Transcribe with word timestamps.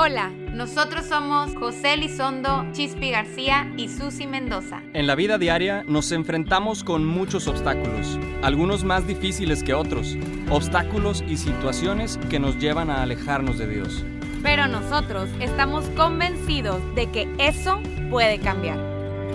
Hola, 0.00 0.30
nosotros 0.54 1.06
somos 1.06 1.56
José 1.56 1.96
Lizondo, 1.96 2.64
Chispi 2.70 3.10
García 3.10 3.68
y 3.76 3.88
Susi 3.88 4.28
Mendoza. 4.28 4.80
En 4.92 5.08
la 5.08 5.16
vida 5.16 5.38
diaria 5.38 5.82
nos 5.88 6.12
enfrentamos 6.12 6.84
con 6.84 7.04
muchos 7.04 7.48
obstáculos, 7.48 8.16
algunos 8.44 8.84
más 8.84 9.08
difíciles 9.08 9.64
que 9.64 9.74
otros, 9.74 10.16
obstáculos 10.50 11.24
y 11.26 11.36
situaciones 11.36 12.16
que 12.30 12.38
nos 12.38 12.60
llevan 12.60 12.90
a 12.90 13.02
alejarnos 13.02 13.58
de 13.58 13.66
Dios. 13.66 14.04
Pero 14.40 14.68
nosotros 14.68 15.28
estamos 15.40 15.84
convencidos 15.96 16.80
de 16.94 17.10
que 17.10 17.28
eso 17.40 17.80
puede 18.08 18.38
cambiar. 18.38 18.87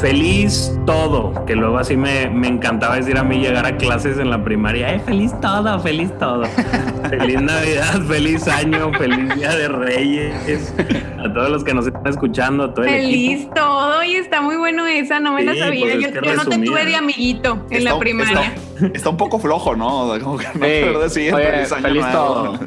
Feliz 0.00 0.72
todo, 0.86 1.44
que 1.44 1.56
luego 1.56 1.76
así 1.78 1.96
me, 1.96 2.30
me, 2.30 2.46
encantaba 2.46 2.96
decir 2.96 3.18
a 3.18 3.24
mí 3.24 3.38
llegar 3.38 3.66
a 3.66 3.76
clases 3.76 4.18
en 4.18 4.30
la 4.30 4.44
primaria, 4.44 4.94
¡eh, 4.94 5.00
feliz 5.00 5.32
todo, 5.40 5.80
feliz 5.80 6.16
todo! 6.18 6.44
feliz 7.10 7.42
Navidad, 7.42 8.00
feliz 8.06 8.46
año, 8.46 8.92
feliz 8.92 9.34
Día 9.34 9.56
de 9.56 9.68
Reyes, 9.68 10.72
a 11.18 11.32
todos 11.32 11.50
los 11.50 11.64
que 11.64 11.74
nos 11.74 11.86
están 11.88 12.06
escuchando, 12.06 12.72
todo 12.72 12.84
el 12.84 12.90
Feliz 12.92 13.48
todo, 13.52 14.04
y 14.04 14.14
está 14.14 14.40
muy 14.40 14.56
bueno 14.56 14.86
esa, 14.86 15.18
no 15.18 15.32
me 15.32 15.42
la 15.42 15.56
sabía, 15.56 15.86
pues 15.86 16.14
yo, 16.14 16.20
yo 16.20 16.34
no 16.34 16.44
te 16.46 16.58
tuve 16.58 16.84
de 16.84 16.94
amiguito 16.94 17.66
en 17.70 17.78
está, 17.78 17.92
la 17.92 17.98
primaria. 17.98 18.42
Está, 18.54 18.67
está, 18.94 19.10
un 19.10 19.16
poco 19.16 19.38
flojo, 19.38 19.76
¿no? 19.76 20.12
Como 20.22 20.38
que 20.38 20.46
no 20.46 21.00
sí, 21.00 21.02
decir 21.02 21.34
oye, 21.34 21.46
feliz 21.46 21.72
año 21.72 21.82
feliz 21.82 22.02
nuevo. 22.02 22.24
todo. 22.24 22.58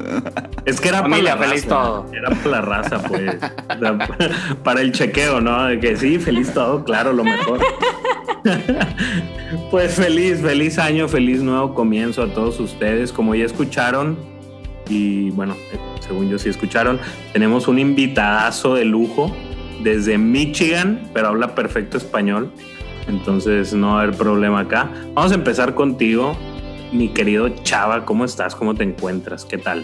Es 0.66 0.82
que 0.82 0.90
era 0.90 1.02
Familia, 1.02 1.36
para 1.36 1.42
la 1.42 1.48
feliz 1.48 1.66
raza, 1.66 1.76
todo. 1.76 2.06
Era 2.14 2.30
para 2.30 2.48
la 2.50 2.62
raza, 2.62 3.04
pues. 3.04 3.36
O 3.76 3.80
sea, 3.80 3.98
para 4.64 4.82
el 4.82 4.92
chequeo, 4.92 5.42
¿no? 5.42 5.66
De 5.66 5.80
que 5.80 5.96
sí, 5.96 6.20
feliz 6.20 6.54
todo, 6.54 6.84
claro, 6.84 7.14
lo 7.14 7.24
mejor. 7.24 7.60
pues 9.72 9.96
feliz, 9.96 10.42
feliz 10.42 10.78
año, 10.78 11.08
feliz 11.08 11.42
nuevo 11.42 11.74
comienzo 11.74 12.24
a 12.24 12.28
todos 12.28 12.60
ustedes. 12.60 13.12
Como 13.12 13.36
ya 13.36 13.46
escucharon, 13.46 14.18
y 14.90 15.32
bueno, 15.32 15.56
según 16.00 16.30
yo 16.30 16.38
sí 16.38 16.50
escucharon, 16.50 17.00
tenemos 17.34 17.68
un 17.68 17.80
invitadazo 17.80 18.76
de 18.76 18.86
lujo 18.86 19.36
desde 19.84 20.18
Michigan, 20.18 21.10
pero 21.14 21.30
habla 21.30 21.56
perfecto 21.56 21.98
español. 21.98 22.52
Entonces 23.08 23.74
no 23.74 23.94
va 23.94 24.00
a 24.00 24.04
haber 24.04 24.16
problema 24.16 24.62
acá. 24.62 24.90
Vamos 25.14 25.32
a 25.32 25.36
empezar 25.36 25.76
contigo, 25.76 26.36
mi 26.92 27.10
querido 27.10 27.50
Chava. 27.64 28.06
¿Cómo 28.06 28.26
estás? 28.26 28.56
¿Cómo 28.56 28.76
te 28.76 28.84
encuentras? 28.84 29.46
¿Qué 29.46 29.58
tal? 29.58 29.84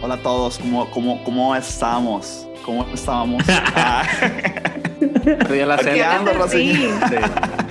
Hola 0.00 0.14
a 0.14 0.22
todos, 0.22 0.58
¿cómo, 0.58 0.90
cómo, 0.90 1.22
cómo 1.24 1.54
estamos? 1.54 2.46
¿Cómo 2.64 2.86
estábamos? 2.92 3.42
Ah. 5.26 5.54
ya 5.54 5.66
la 5.66 5.74
Aquí 5.74 6.00
ando, 6.00 6.32
Rosy. 6.34 6.74
Sí. 6.74 6.90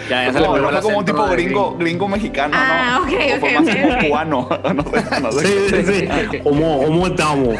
Ya, 0.09 0.25
ya 0.25 0.33
se 0.33 0.39
le 0.39 0.45
como, 0.45 0.55
pegó 0.55 0.69
el 0.69 0.79
como 0.81 0.97
un 0.97 1.05
tipo 1.05 1.25
gringo, 1.27 1.75
gringo 1.77 2.07
mexicano, 2.07 2.53
Ah, 2.57 2.99
¿no? 2.99 3.03
ok, 3.03 3.19
O 3.35 3.39
fue 3.39 3.57
ok, 3.57 3.63
más 3.63 3.75
ok, 3.75 3.81
como 3.81 3.93
ok. 3.93 4.07
cubano. 4.07 4.49
No 4.73 4.83
sé, 4.83 5.21
no 5.21 5.31
sé. 5.31 5.47
Sí, 5.47 5.83
sí, 5.85 6.07
sí. 6.31 6.39
¿Cómo, 6.43 6.83
cómo 6.83 7.07
estamos? 7.07 7.55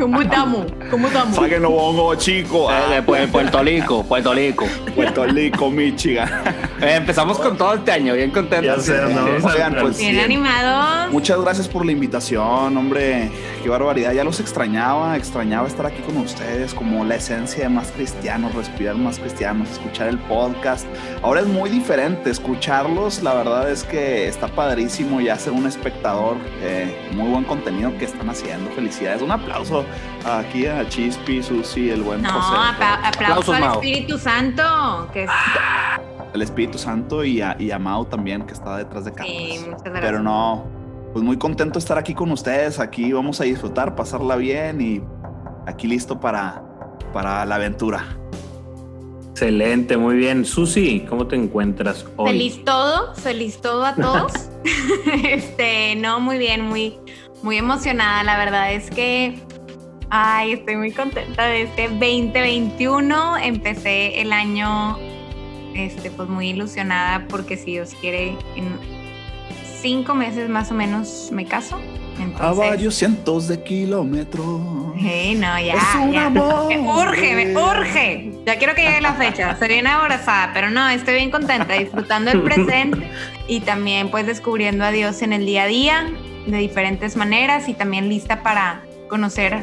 ¿Cómo 0.00 0.22
estamos? 0.22 0.66
¿Cómo 0.90 1.06
estamos? 1.08 1.36
Sáquenlo 1.36 1.70
bongo, 1.70 2.14
chico. 2.16 2.70
Eh, 2.70 2.74
Ah, 2.74 2.90
de 2.94 3.02
Pu- 3.04 3.28
Puerto 3.30 3.62
Rico, 3.62 4.02
Puerto 4.04 4.32
Rico. 4.34 4.66
Puerto 4.94 5.24
Rico, 5.26 5.70
Michigan. 5.70 6.28
Eh, 6.82 6.96
empezamos 6.96 7.38
con 7.38 7.56
todo 7.56 7.74
este 7.74 7.92
año, 7.92 8.12
bien 8.14 8.32
contentos. 8.32 8.84
Ya 8.84 9.06
sé, 9.08 9.14
¿no? 9.14 9.24
Oigan, 9.48 9.76
pues 9.80 9.98
Bien 9.98 10.14
bien. 10.14 10.24
animados. 10.24 11.12
Muchas 11.12 11.40
gracias 11.40 11.68
por 11.68 11.86
la 11.86 11.92
invitación, 11.92 12.76
hombre. 12.76 13.30
Qué 13.62 13.68
barbaridad. 13.68 14.10
Ya 14.12 14.24
los 14.24 14.40
extrañaba, 14.40 15.16
extrañaba 15.16 15.68
estar 15.68 15.86
aquí 15.86 16.02
con 16.02 16.16
ustedes, 16.16 16.74
como 16.74 17.04
la 17.04 17.14
esencia 17.14 17.62
de 17.62 17.68
más 17.68 17.92
cristianos, 17.92 18.52
respirar 18.56 18.96
más 18.96 19.11
cristianos, 19.18 19.70
escuchar 19.70 20.08
el 20.08 20.18
podcast. 20.18 20.86
Ahora 21.22 21.40
es 21.40 21.46
muy 21.46 21.70
diferente 21.70 22.30
escucharlos. 22.30 23.22
La 23.22 23.34
verdad 23.34 23.70
es 23.70 23.84
que 23.84 24.28
está 24.28 24.48
padrísimo 24.48 25.20
ya 25.20 25.36
ser 25.36 25.52
un 25.52 25.66
espectador. 25.66 26.36
eh, 26.62 26.96
muy 27.14 27.28
buen 27.30 27.44
contenido 27.44 27.96
que 27.98 28.04
están 28.04 28.28
haciendo. 28.30 28.70
Felicidades. 28.72 29.22
Un 29.22 29.30
aplauso 29.30 29.84
aquí 30.24 30.66
a 30.66 30.88
Chispi, 30.88 31.42
Susi, 31.42 31.90
el 31.90 32.02
buen 32.02 32.22
No, 32.22 32.30
José. 32.30 32.56
apla- 32.56 32.94
aplauso 33.08 33.52
Aplausos, 33.52 33.54
al. 33.54 33.72
Espíritu 33.74 34.18
Santo. 34.18 35.08
Que 35.12 35.24
es... 35.24 35.30
El 36.34 36.40
Espíritu 36.42 36.78
Santo 36.78 37.24
y 37.24 37.42
a, 37.42 37.54
y 37.58 37.70
a 37.72 37.78
Mau 37.78 38.04
también, 38.06 38.42
que 38.46 38.54
está 38.54 38.78
detrás 38.78 39.04
de 39.04 39.12
cámaras. 39.12 39.36
Sí, 39.38 39.58
muchas 39.66 39.82
gracias. 39.82 40.00
Pero 40.02 40.22
no, 40.22 40.64
pues 41.12 41.22
muy 41.22 41.36
contento 41.36 41.74
de 41.74 41.78
estar 41.80 41.98
aquí 41.98 42.14
con 42.14 42.30
ustedes. 42.32 42.78
Aquí 42.80 43.12
vamos 43.12 43.38
a 43.40 43.44
disfrutar, 43.44 43.94
pasarla 43.94 44.36
bien 44.36 44.80
y 44.80 45.02
aquí 45.66 45.86
listo 45.86 46.18
para, 46.20 46.62
para 47.12 47.44
la 47.44 47.56
aventura. 47.56 48.16
Excelente, 49.32 49.96
muy 49.96 50.16
bien. 50.16 50.44
Susi, 50.44 51.06
¿cómo 51.08 51.26
te 51.26 51.36
encuentras 51.36 52.04
hoy? 52.16 52.32
Feliz 52.32 52.64
todo, 52.64 53.14
feliz 53.14 53.60
todo 53.62 53.84
a 53.84 53.94
todos. 53.96 54.32
este, 55.24 55.96
no, 55.96 56.20
muy 56.20 56.36
bien, 56.36 56.60
muy, 56.60 56.98
muy 57.42 57.56
emocionada. 57.56 58.22
La 58.24 58.36
verdad 58.36 58.74
es 58.74 58.90
que, 58.90 59.38
ay, 60.10 60.52
estoy 60.52 60.76
muy 60.76 60.92
contenta 60.92 61.46
de 61.46 61.62
este 61.62 61.88
2021. 61.88 63.38
Empecé 63.38 64.20
el 64.20 64.34
año, 64.34 64.98
este, 65.74 66.10
pues 66.10 66.28
muy 66.28 66.50
ilusionada 66.50 67.26
porque 67.28 67.56
si 67.56 67.72
Dios 67.72 67.94
quiere, 68.02 68.36
en 68.54 68.78
cinco 69.80 70.14
meses 70.14 70.50
más 70.50 70.70
o 70.70 70.74
menos 70.74 71.30
me 71.32 71.46
caso. 71.46 71.80
A 72.38 72.52
varios 72.52 72.94
cientos 72.94 73.48
de 73.48 73.62
kilómetros. 73.62 74.46
Sí, 74.98 75.34
no, 75.34 75.60
ya. 75.60 75.74
Es 75.74 75.94
un 76.00 76.12
ya. 76.12 76.26
amor. 76.26 76.68
Me 76.68 76.80
urge, 76.80 77.34
me 77.34 77.56
urge. 77.56 78.32
Ya 78.46 78.58
quiero 78.58 78.74
que 78.74 78.82
llegue 78.82 79.00
la 79.00 79.14
fecha. 79.14 79.52
Estoy 79.52 79.68
bien 79.68 79.86
abrazada, 79.86 80.50
pero 80.52 80.70
no, 80.70 80.88
estoy 80.88 81.14
bien 81.14 81.30
contenta, 81.30 81.74
disfrutando 81.74 82.30
el 82.30 82.42
presente 82.42 83.10
y 83.48 83.60
también 83.60 84.10
pues 84.10 84.26
descubriendo 84.26 84.84
a 84.84 84.90
Dios 84.90 85.22
en 85.22 85.32
el 85.32 85.46
día 85.46 85.64
a 85.64 85.66
día 85.66 86.06
de 86.46 86.58
diferentes 86.58 87.16
maneras 87.16 87.68
y 87.68 87.74
también 87.74 88.08
lista 88.08 88.42
para 88.42 88.82
conocer. 89.08 89.62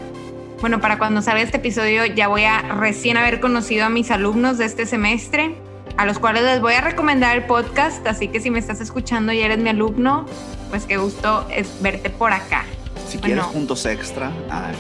Bueno, 0.62 0.82
para 0.82 0.98
cuando 0.98 1.22
salga 1.22 1.42
este 1.42 1.58
episodio 1.58 2.06
ya 2.06 2.28
voy 2.28 2.44
a 2.44 2.62
recién 2.62 3.18
haber 3.18 3.40
conocido 3.40 3.86
a 3.86 3.90
mis 3.90 4.12
alumnos 4.12 4.58
de 4.58 4.66
este 4.66 4.86
semestre, 4.86 5.56
a 6.00 6.06
los 6.06 6.18
cuales 6.18 6.44
les 6.44 6.62
voy 6.62 6.76
a 6.76 6.80
recomendar 6.82 7.36
el 7.36 7.44
podcast, 7.44 8.08
así 8.08 8.30
que 8.30 8.40
si 8.40 8.50
me 8.50 8.58
estás 8.58 8.80
escuchando 8.80 9.34
y 9.34 9.42
eres 9.42 9.58
mi 9.58 9.68
alumno, 9.68 10.26
pues 10.70 10.86
qué 10.86 10.96
gusto 10.96 11.46
es 11.54 11.82
verte 11.82 12.10
por 12.10 12.32
acá. 12.32 12.64
Si 13.06 13.18
quieres 13.18 13.44
puntos 13.48 13.86
extra. 13.86 14.32
ah, 14.50 14.72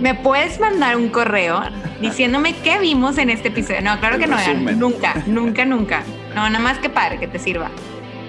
¿Me 0.00 0.14
puedes 0.14 0.58
mandar 0.58 0.96
un 0.96 1.10
correo 1.10 1.60
diciéndome 2.00 2.56
qué 2.56 2.78
vimos 2.78 3.18
en 3.18 3.28
este 3.28 3.48
episodio? 3.48 3.82
No, 3.82 4.00
claro 4.00 4.14
El 4.14 4.22
que 4.22 4.26
no, 4.26 4.38
resumen. 4.38 4.78
nunca, 4.78 5.22
nunca, 5.26 5.66
nunca. 5.66 6.02
No, 6.34 6.48
nada 6.48 6.58
más 6.58 6.78
que 6.78 6.88
padre, 6.88 7.18
que 7.18 7.28
te 7.28 7.38
sirva. 7.38 7.70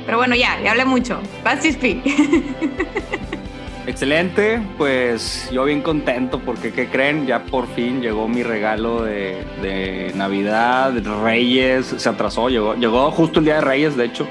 Pero 0.05 0.17
bueno, 0.17 0.35
ya, 0.35 0.59
ya 0.61 0.71
hablé 0.71 0.83
mucho. 0.83 1.21
Chispi. 1.61 2.03
Excelente, 3.87 4.59
pues 4.79 5.47
yo 5.51 5.63
bien 5.63 5.83
contento 5.83 6.39
porque, 6.39 6.71
¿qué 6.71 6.87
creen? 6.87 7.27
Ya 7.27 7.43
por 7.43 7.67
fin 7.67 8.01
llegó 8.01 8.27
mi 8.27 8.41
regalo 8.41 9.03
de, 9.03 9.45
de 9.61 10.11
Navidad, 10.15 10.91
de 10.91 11.01
Reyes, 11.01 11.93
se 11.97 12.09
atrasó, 12.09 12.49
llegó, 12.49 12.73
llegó 12.73 13.11
justo 13.11 13.39
el 13.39 13.45
día 13.45 13.55
de 13.55 13.61
Reyes, 13.61 13.95
de 13.95 14.05
hecho, 14.05 14.27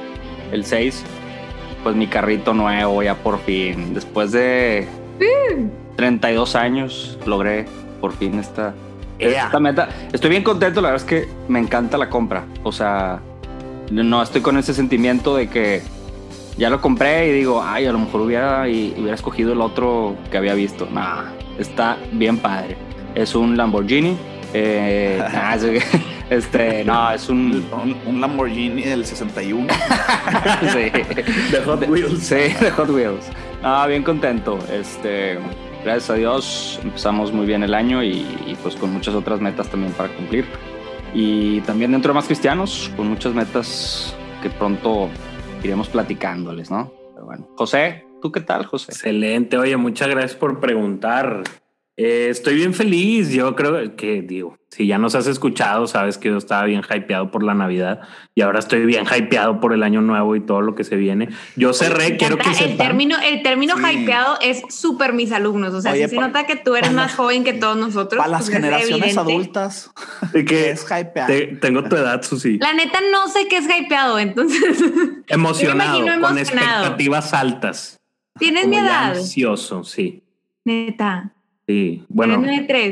el 0.51 0.65
6, 0.65 1.05
pues 1.85 1.95
mi 1.95 2.09
carrito 2.09 2.53
nuevo 2.53 3.01
ya 3.05 3.15
por 3.15 3.39
fin, 3.41 3.95
después 3.95 4.33
de 4.33 4.89
32 5.97 6.57
años 6.57 7.17
logré 7.25 7.67
por 8.01 8.13
fin 8.13 8.41
esta, 8.41 8.75
esta 9.21 9.61
meta. 9.61 9.89
Estoy 10.13 10.31
bien 10.31 10.43
contento, 10.43 10.81
la 10.81 10.91
verdad 10.91 11.07
es 11.07 11.09
que 11.09 11.29
me 11.47 11.61
encanta 11.61 11.97
la 11.97 12.11
compra, 12.11 12.45
o 12.65 12.73
sea, 12.73 13.21
no 13.89 14.21
estoy 14.21 14.41
con 14.41 14.59
ese 14.59 14.75
sentimiento 14.75 15.37
de 15.37 15.49
que 15.49 15.83
ya 16.57 16.71
lo 16.71 16.81
compré 16.81 17.29
y 17.29 17.33
digo, 17.33 17.63
ay, 17.63 17.87
a 17.87 17.93
lo 17.93 17.99
mejor 17.99 18.21
hubiera, 18.23 18.69
y, 18.69 18.95
hubiera 18.97 19.15
escogido 19.15 19.53
el 19.53 19.61
otro 19.61 20.17
que 20.31 20.37
había 20.39 20.55
visto. 20.55 20.89
Nah, 20.93 21.25
está 21.59 21.97
bien 22.13 22.39
padre. 22.39 22.77
Es 23.15 23.35
un 23.35 23.57
Lamborghini. 23.57 24.17
eh, 24.53 25.23
nah, 25.33 25.55
es- 25.55 25.85
este, 26.31 26.85
no, 26.85 27.11
es 27.13 27.29
un. 27.29 27.65
un, 27.83 27.97
un 28.07 28.21
Lamborghini 28.21 28.83
del 28.83 29.05
61. 29.05 29.67
sí, 30.73 30.91
De 31.51 31.61
Hot 31.65 31.89
Wheels. 31.89 32.19
sí, 32.23 32.35
de 32.35 32.71
Hot 32.71 32.91
Wheels. 32.91 33.27
Ah, 33.63 33.87
bien 33.89 34.03
contento. 34.03 34.59
Este, 34.73 35.39
gracias 35.85 36.11
a 36.11 36.15
Dios 36.15 36.81
empezamos 36.83 37.33
muy 37.33 37.47
bien 37.47 37.63
el 37.63 37.75
año 37.75 38.03
y, 38.03 38.27
y, 38.47 38.57
pues 38.63 38.75
con 38.77 38.93
muchas 38.93 39.15
otras 39.15 39.41
metas 39.41 39.69
también 39.69 39.93
para 39.93 40.09
cumplir. 40.11 40.45
Y 41.15 41.61
también 41.63 41.93
dentro 41.93 42.11
de 42.13 42.15
más 42.15 42.27
cristianos, 42.27 42.91
con 42.97 43.09
muchas 43.09 43.33
metas 43.35 44.15
que 44.43 44.51
pronto 44.51 45.09
iremos 45.65 45.89
platicándoles, 45.89 46.71
¿no? 46.71 46.93
Pero 47.15 47.27
bueno, 47.27 47.49
José, 47.57 48.05
¿Tú 48.25 48.33
qué 48.33 48.41
tal, 48.41 48.65
José? 48.65 48.91
Excelente. 48.91 49.59
Oye, 49.59 49.77
muchas 49.77 50.09
gracias 50.09 50.35
por 50.35 50.59
preguntar. 50.59 51.43
Eh, 51.97 52.27
estoy 52.29 52.57
bien 52.57 52.75
feliz. 52.75 53.31
Yo 53.31 53.55
creo 53.55 53.95
que, 53.95 54.21
digo, 54.23 54.57
si 54.69 54.89
ya 54.89 54.99
nos 54.99 55.15
has 55.15 55.29
escuchado, 55.29 55.87
sabes 55.87 56.19
que 56.19 56.29
yo 56.29 56.37
estaba 56.39 56.65
bien 56.65 56.83
hypeado 56.83 57.31
por 57.31 57.45
la 57.45 57.55
Navidad 57.55 58.01
y 58.35 58.41
ahora 58.41 58.59
estoy 58.59 58.85
bien 58.85 59.05
hypeado 59.07 59.61
por 59.61 59.73
el 59.73 59.85
Año 59.85 60.01
Nuevo 60.01 60.35
y 60.35 60.41
todo 60.41 60.61
lo 60.61 60.75
que 60.75 60.83
se 60.83 60.97
viene. 60.97 61.29
Yo 61.55 61.73
cerré, 61.73 62.17
quiero 62.17 62.37
que 62.37 62.49
el 62.49 62.55
sepan. 62.57 62.77
término, 62.79 63.17
el 63.25 63.43
término 63.45 63.77
Sí. 63.77 63.83
hypeado 64.01 64.39
es 64.43 64.63
súper 64.71 65.13
mis 65.13 65.31
alumnos. 65.31 65.73
O 65.73 65.81
sea, 65.81 65.93
Oye, 65.93 66.09
si 66.09 66.17
se 66.17 66.21
nota 66.21 66.47
que 66.47 66.57
tú 66.57 66.75
eres 66.75 66.93
más 66.93 67.15
joven 67.15 67.45
que 67.45 67.53
todos 67.53 67.77
nosotros. 67.77 68.19
Para 68.19 68.29
las 68.29 68.41
pues 68.41 68.49
es 68.49 68.55
generaciones 68.57 69.17
adultas, 69.17 69.93
de 70.33 70.45
que 70.45 70.55
que 70.55 70.71
es 70.71 70.83
hypear. 70.85 71.27
te- 71.29 71.47
tengo 71.61 71.85
tu 71.85 71.95
edad, 71.95 72.23
Susi. 72.23 72.59
La 72.59 72.73
neta 72.75 72.99
no 73.13 73.29
sé 73.29 73.47
qué 73.47 73.59
es 73.59 73.67
hypeado, 73.67 74.19
entonces 74.19 74.61
Emocionado, 75.29 76.01
con 76.21 76.39
expectativas 76.39 77.33
altas. 77.35 77.99
tienes 78.37 78.67
mi 78.67 78.75
Como 78.79 78.89
edad. 78.89 79.17
ansioso, 79.17 79.85
sí. 79.85 80.25
Neta. 80.65 81.34
Sí, 81.67 82.05
bueno, 82.09 82.43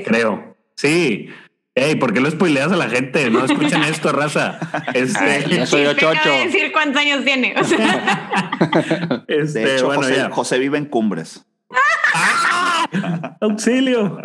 creo. 0.04 0.56
Sí. 0.76 1.28
Ey, 1.74 1.94
¿por 1.94 2.12
qué 2.12 2.20
lo 2.20 2.30
spoileas 2.30 2.70
a 2.70 2.76
la 2.76 2.88
gente? 2.88 3.30
No 3.30 3.44
escuchan 3.44 3.82
esto, 3.84 4.12
raza. 4.12 4.58
Este, 4.92 5.44
Yo 5.48 5.66
soy 5.66 5.82
Y 5.82 5.84
te 5.84 5.90
acaba 5.90 6.12
88. 6.12 6.30
de 6.30 6.44
decir 6.46 6.72
cuántos 6.72 7.00
años 7.00 7.24
tiene. 7.24 7.54
O 7.58 7.64
sea, 7.64 9.24
este, 9.28 9.60
De 9.60 9.74
hecho, 9.76 9.86
bueno, 9.86 10.02
José, 10.02 10.16
ya. 10.16 10.30
José 10.30 10.58
vive 10.58 10.76
en 10.78 10.84
Cumbres. 10.86 11.46
Auxilio. 13.40 14.18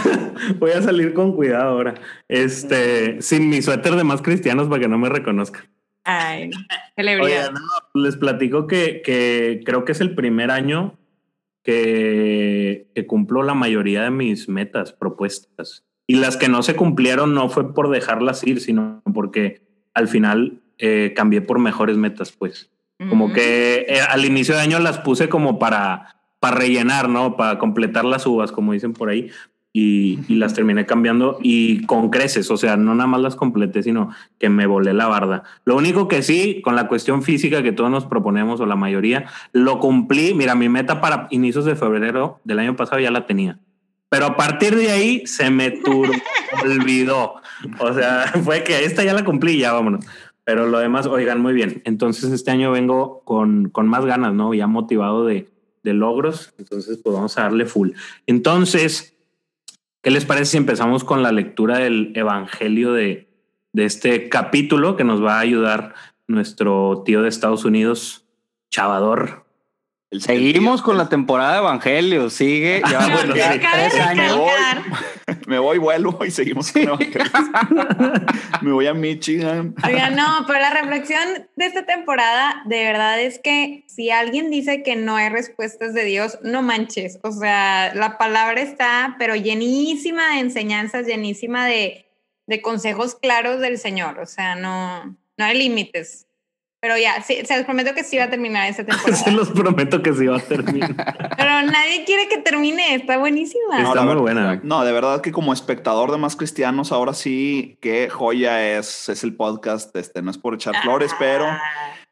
Voy 0.58 0.70
a 0.70 0.82
salir 0.82 1.12
con 1.12 1.34
cuidado 1.34 1.68
ahora. 1.70 1.94
Este, 2.28 3.20
sin 3.20 3.48
mi 3.48 3.60
suéter 3.62 3.94
de 3.94 4.04
más 4.04 4.22
cristianos 4.22 4.68
para 4.68 4.80
que 4.80 4.88
no 4.88 4.98
me 4.98 5.08
reconozcan. 5.08 5.64
ay, 6.04 6.44
Oye, 6.44 6.54
celebridad. 6.96 7.52
no, 7.52 7.60
les 8.02 8.16
platico 8.16 8.66
que, 8.66 9.02
que 9.04 9.60
creo 9.64 9.84
que 9.84 9.92
es 9.92 10.00
el 10.00 10.14
primer 10.14 10.50
año 10.50 10.98
que, 11.66 12.86
que 12.94 13.06
cumplo 13.06 13.42
la 13.42 13.54
mayoría 13.54 14.04
de 14.04 14.10
mis 14.10 14.48
metas 14.48 14.92
propuestas. 14.92 15.84
Y 16.06 16.16
las 16.16 16.36
que 16.36 16.48
no 16.48 16.62
se 16.62 16.76
cumplieron 16.76 17.34
no 17.34 17.48
fue 17.48 17.74
por 17.74 17.90
dejarlas 17.90 18.46
ir, 18.46 18.60
sino 18.60 19.02
porque 19.12 19.62
al 19.92 20.06
final 20.06 20.62
eh, 20.78 21.12
cambié 21.16 21.40
por 21.42 21.58
mejores 21.58 21.96
metas, 21.96 22.30
pues. 22.30 22.70
Como 23.10 23.30
que 23.34 23.84
eh, 23.88 24.00
al 24.08 24.24
inicio 24.24 24.54
de 24.54 24.62
año 24.62 24.78
las 24.78 24.98
puse 24.98 25.28
como 25.28 25.58
para, 25.58 26.16
para 26.40 26.56
rellenar, 26.56 27.10
¿no? 27.10 27.36
Para 27.36 27.58
completar 27.58 28.06
las 28.06 28.24
uvas, 28.26 28.52
como 28.52 28.72
dicen 28.72 28.94
por 28.94 29.10
ahí. 29.10 29.30
Y, 29.78 30.20
y 30.26 30.36
las 30.36 30.54
terminé 30.54 30.86
cambiando 30.86 31.38
y 31.42 31.84
con 31.84 32.08
creces, 32.08 32.50
o 32.50 32.56
sea, 32.56 32.78
no 32.78 32.94
nada 32.94 33.06
más 33.06 33.20
las 33.20 33.36
completé, 33.36 33.82
sino 33.82 34.10
que 34.38 34.48
me 34.48 34.64
volé 34.64 34.94
la 34.94 35.06
barda. 35.06 35.42
Lo 35.66 35.76
único 35.76 36.08
que 36.08 36.22
sí, 36.22 36.62
con 36.64 36.76
la 36.76 36.88
cuestión 36.88 37.22
física 37.22 37.62
que 37.62 37.72
todos 37.72 37.90
nos 37.90 38.06
proponemos, 38.06 38.58
o 38.60 38.64
la 38.64 38.74
mayoría, 38.74 39.26
lo 39.52 39.78
cumplí. 39.78 40.32
Mira, 40.32 40.54
mi 40.54 40.70
meta 40.70 41.02
para 41.02 41.28
inicios 41.30 41.66
de 41.66 41.76
febrero 41.76 42.40
del 42.44 42.60
año 42.60 42.74
pasado 42.74 43.00
ya 43.00 43.10
la 43.10 43.26
tenía. 43.26 43.58
Pero 44.08 44.26
a 44.26 44.36
partir 44.36 44.76
de 44.76 44.90
ahí 44.90 45.26
se 45.26 45.50
me 45.50 45.72
turbo, 45.72 46.12
olvidó. 46.64 47.34
O 47.78 47.92
sea, 47.92 48.32
fue 48.44 48.64
que 48.64 48.84
esta 48.84 49.04
ya 49.04 49.12
la 49.12 49.26
cumplí, 49.26 49.58
ya 49.58 49.74
vámonos. 49.74 50.06
Pero 50.44 50.66
lo 50.66 50.78
demás, 50.78 51.06
oigan, 51.06 51.42
muy 51.42 51.52
bien. 51.52 51.82
Entonces 51.84 52.32
este 52.32 52.50
año 52.50 52.70
vengo 52.70 53.20
con, 53.24 53.68
con 53.68 53.88
más 53.88 54.06
ganas, 54.06 54.32
¿no? 54.32 54.54
Ya 54.54 54.66
motivado 54.66 55.26
de, 55.26 55.48
de 55.82 55.92
logros. 55.92 56.54
Entonces, 56.58 56.98
pues 57.02 57.14
vamos 57.14 57.36
a 57.36 57.42
darle 57.42 57.66
full. 57.66 57.90
Entonces, 58.26 59.15
¿qué 60.06 60.12
les 60.12 60.24
parece 60.24 60.52
si 60.52 60.56
empezamos 60.56 61.02
con 61.02 61.24
la 61.24 61.32
lectura 61.32 61.78
del 61.78 62.12
Evangelio 62.14 62.92
de, 62.92 63.28
de 63.72 63.84
este 63.86 64.28
capítulo 64.28 64.94
que 64.94 65.02
nos 65.02 65.20
va 65.20 65.38
a 65.38 65.40
ayudar 65.40 65.96
nuestro 66.28 67.02
tío 67.04 67.22
de 67.22 67.28
Estados 67.28 67.64
Unidos, 67.64 68.24
Chavador? 68.70 69.46
Seguimos 70.12 70.80
con 70.80 70.96
la 70.96 71.08
temporada 71.08 71.54
de 71.54 71.58
Evangelio. 71.58 72.30
Sigue. 72.30 72.82
Bueno, 73.12 73.34
cabe 73.60 73.88
recalcar. 73.88 74.84
Me 75.46 75.60
voy, 75.60 75.78
vuelvo 75.78 76.24
y 76.24 76.30
seguimos 76.30 76.72
con. 76.72 76.98
Me 78.62 78.72
voy 78.72 78.86
a 78.86 78.94
Michigan. 78.94 79.74
Oiga, 79.84 80.10
no, 80.10 80.44
pero 80.46 80.58
la 80.58 80.70
reflexión 80.70 81.48
de 81.54 81.66
esta 81.66 81.86
temporada 81.86 82.62
de 82.66 82.84
verdad 82.84 83.20
es 83.20 83.38
que 83.38 83.84
si 83.86 84.10
alguien 84.10 84.50
dice 84.50 84.82
que 84.82 84.96
no 84.96 85.14
hay 85.14 85.28
respuestas 85.28 85.94
de 85.94 86.04
Dios, 86.04 86.38
no 86.42 86.62
manches. 86.62 87.20
O 87.22 87.30
sea, 87.30 87.94
la 87.94 88.18
palabra 88.18 88.60
está, 88.60 89.14
pero 89.18 89.36
llenísima 89.36 90.34
de 90.34 90.40
enseñanzas, 90.40 91.06
llenísima 91.06 91.64
de, 91.66 92.06
de 92.46 92.60
consejos 92.60 93.14
claros 93.14 93.60
del 93.60 93.78
Señor. 93.78 94.18
O 94.18 94.26
sea, 94.26 94.56
no, 94.56 95.16
no 95.36 95.44
hay 95.44 95.56
límites. 95.56 96.25
Pero 96.86 96.98
ya, 96.98 97.20
sí, 97.20 97.38
se 97.44 97.56
los 97.56 97.64
prometo 97.64 97.94
que 97.96 98.04
sí 98.04 98.16
va 98.16 98.24
a 98.24 98.30
terminar 98.30 98.68
esta 98.68 98.84
Se 98.84 98.90
temporada. 98.92 99.32
los 99.32 99.50
prometo 99.50 100.02
que 100.02 100.12
sí 100.12 100.26
va 100.28 100.36
a 100.36 100.40
terminar. 100.40 101.34
Pero 101.36 101.62
nadie 101.62 102.04
quiere 102.04 102.28
que 102.28 102.38
termine, 102.38 102.94
está 102.94 103.18
buenísima. 103.18 103.82
Está 103.82 104.02
muy 104.04 104.14
buena. 104.14 104.60
No, 104.62 104.84
de 104.84 104.92
verdad 104.92 105.20
que 105.20 105.32
como 105.32 105.52
espectador 105.52 106.12
de 106.12 106.18
Más 106.18 106.36
Cristianos, 106.36 106.92
ahora 106.92 107.12
sí, 107.12 107.76
qué 107.82 108.08
joya 108.08 108.78
es, 108.78 109.08
es 109.08 109.24
el 109.24 109.34
podcast. 109.34 109.96
Este, 109.96 110.22
no 110.22 110.30
es 110.30 110.38
por 110.38 110.54
echar 110.54 110.76
flores, 110.82 111.10
pero 111.18 111.46
Ah, 111.46 111.60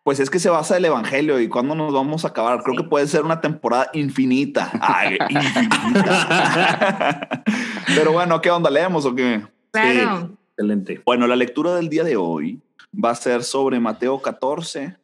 pues 0.03 0.19
es 0.19 0.29
que 0.29 0.41
se 0.41 0.51
basa 0.51 0.77
el 0.77 0.85
Evangelio 0.85 1.39
y 1.39 1.47
cuándo 1.49 1.77
nos 1.77 1.93
vamos 1.95 2.25
a 2.25 2.29
acabar. 2.29 2.65
Creo 2.65 2.75
Sí. 2.77 2.83
que 2.83 2.89
puede 2.89 3.07
ser 3.07 3.23
una 3.23 3.41
temporada 3.41 3.91
infinita. 3.93 4.73
Ay, 4.81 5.19
infinita. 5.31 7.29
pero 7.95 8.11
bueno, 8.11 8.41
¿qué 8.41 8.51
onda? 8.51 8.71
¿Leemos 8.71 9.07
o 9.07 9.15
qué? 9.15 9.41
Claro. 9.71 10.37
Excelente. 10.57 11.01
Bueno, 11.05 11.29
la 11.29 11.37
lectura 11.37 11.77
del 11.77 11.89
día 11.89 12.03
de 12.03 12.17
hoy 12.17 12.61
va 13.03 13.11
a 13.11 13.15
ser 13.15 13.43
sobre 13.43 13.81
Mateo 13.81 14.21
14, 14.21 14.97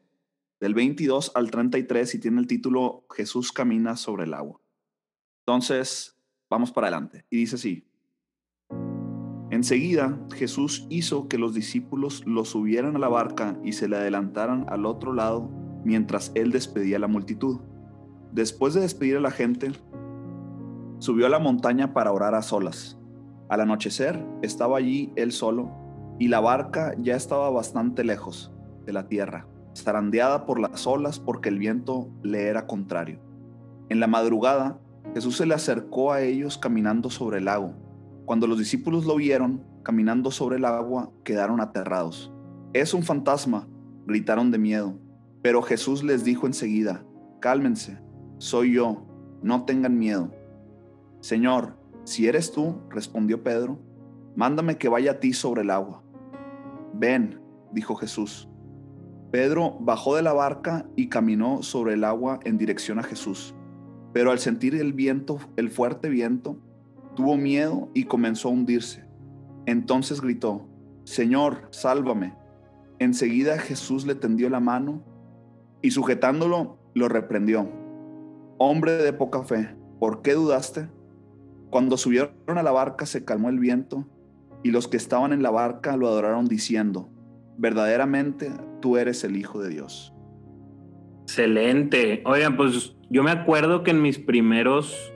del 0.61 0.75
22 0.75 1.33
al 1.35 1.51
33, 1.51 2.15
y 2.15 2.19
tiene 2.21 2.41
el 2.41 2.47
título 2.47 3.05
Jesús 3.11 3.53
camina 3.53 3.97
sobre 3.97 4.25
el 4.25 4.35
agua. 4.35 4.61
Entonces, 5.47 6.19
vamos 6.49 6.71
para 6.71 6.89
adelante. 6.89 7.25
Y 7.31 7.39
dice 7.39 7.57
así. 7.57 7.87
Enseguida, 9.51 10.21
Jesús 10.33 10.87
hizo 10.91 11.27
que 11.29 11.39
los 11.39 11.55
discípulos 11.55 12.25
lo 12.27 12.45
subieran 12.45 12.95
a 12.95 13.01
la 13.01 13.09
barca 13.09 13.59
y 13.65 13.73
se 13.73 13.89
le 13.89 13.97
adelantaran 13.97 14.67
al 14.69 14.87
otro 14.87 15.13
lado 15.13 15.51
mientras 15.85 16.31
él 16.35 16.53
despedía 16.53 16.99
a 16.99 17.01
la 17.01 17.09
multitud. 17.09 17.61
Después 18.33 18.75
de 18.75 18.83
despedir 18.83 19.17
a 19.17 19.21
la 19.21 19.33
gente, 19.33 19.73
subió 20.99 21.27
a 21.27 21.31
la 21.31 21.41
montaña 21.41 21.93
para 21.93 22.13
orar 22.13 22.37
a 22.37 22.43
solas. 22.43 22.97
Al 23.49 23.63
anochecer 23.63 24.25
estaba 24.43 24.79
allí 24.79 25.13
él 25.17 25.33
solo 25.33 25.80
y 26.21 26.29
la 26.29 26.39
barca 26.39 26.95
ya 26.99 27.17
estaba 27.17 27.49
bastante 27.49 28.05
lejos 28.05 28.53
de 28.85 28.93
la 28.93 29.09
tierra, 29.09 29.47
zarandeada 29.75 30.45
por 30.45 30.61
las 30.61 30.87
olas 30.87 31.19
porque 31.19 31.49
el 31.49 31.59
viento 31.59 32.11
le 32.23 32.49
era 32.49 32.67
contrario. 32.67 33.19
En 33.89 34.01
la 34.01 34.07
madrugada, 34.07 34.79
Jesús 35.15 35.39
se 35.39 35.47
le 35.47 35.55
acercó 35.55 36.13
a 36.13 36.21
ellos 36.21 36.59
caminando 36.59 37.09
sobre 37.09 37.39
el 37.39 37.47
lago. 37.47 37.73
Cuando 38.27 38.47
los 38.47 38.59
discípulos 38.59 39.07
lo 39.07 39.17
vieron 39.17 39.65
caminando 39.83 40.31
sobre 40.31 40.59
el 40.59 40.67
agua, 40.67 41.11
quedaron 41.25 41.59
aterrados. 41.59 42.31
Es 42.75 42.93
un 42.93 43.03
fantasma, 43.03 43.67
gritaron 44.07 44.51
de 44.51 44.59
miedo. 44.59 44.99
Pero 45.41 45.63
Jesús 45.63 46.05
les 46.05 46.23
dijo 46.23 46.47
enseguida, 46.47 47.03
cálmense, 47.41 47.99
soy 48.37 48.75
yo, 48.75 49.07
no 49.43 49.65
tengan 49.65 49.99
miedo. 49.99 50.31
Señor, 51.21 51.79
si 52.05 52.29
eres 52.29 52.53
tú, 52.53 52.83
respondió 52.91 53.43
Pedro, 53.43 53.81
mándame 54.37 54.77
que 54.77 54.91
vaya 54.91 55.13
a 55.13 55.19
ti 55.19 55.33
sobre 55.33 55.63
el 55.63 55.71
agua. 55.71 56.05
Ven, 56.95 57.41
dijo 57.73 57.95
Jesús. 57.95 58.49
Pedro 59.31 59.77
bajó 59.81 60.17
de 60.17 60.23
la 60.23 60.33
barca 60.33 60.87
y 60.97 61.09
caminó 61.09 61.63
sobre 61.63 61.95
el 61.95 62.05
agua 62.05 62.41
en 62.45 62.59
dirección 62.59 62.99
a 62.99 63.05
Jesús. 63.05 63.55
Pero 64.13 64.33
al 64.33 64.41
sentir 64.41 64.75
el 64.75 64.93
viento, 64.93 65.39
el 65.57 65.71
fuerte 65.71 66.09
viento, 66.09 66.59
tuvo 67.15 67.37
miedo 67.37 67.91
y 67.95 68.05
comenzó 68.05 68.49
a 68.49 68.53
hundirse. 68.53 69.05
Entonces 69.67 70.21
gritó, 70.21 70.69
Señor, 71.05 71.69
sálvame. 71.71 72.35
Enseguida 72.99 73.59
Jesús 73.59 74.05
le 74.05 74.15
tendió 74.15 74.51
la 74.51 74.61
mano 74.61 75.03
y 75.81 75.93
sujetándolo 75.93 76.79
lo 76.95 77.09
reprendió. 77.09 77.69
Hombre 78.59 78.93
de 78.93 79.13
poca 79.13 79.45
fe, 79.45 79.77
¿por 80.01 80.23
qué 80.23 80.35
dudaste? 80.35 80.89
Cuando 81.71 81.97
subieron 81.97 82.35
a 82.49 82.63
la 82.63 82.73
barca 82.73 83.07
se 83.07 83.25
calmó 83.25 83.49
el 83.49 83.61
viento 83.61 84.07
y 84.63 84.71
los 84.71 84.89
que 84.89 84.97
estaban 84.97 85.33
en 85.33 85.43
la 85.43 85.51
barca 85.51 85.97
lo 85.97 86.09
adoraron 86.09 86.47
diciendo, 86.47 87.09
verdaderamente 87.59 88.51
tú 88.81 88.97
eres 88.97 89.25
el 89.25 89.37
Hijo 89.37 89.61
de 89.63 89.71
Dios. 89.71 90.15
Excelente. 91.23 92.23
Oigan, 92.25 92.57
pues 92.57 92.97
yo 93.09 93.23
me 93.23 93.31
acuerdo 93.31 93.83
que 93.83 93.93
en 93.93 94.03
mis 94.03 94.19
primeros, 94.19 95.13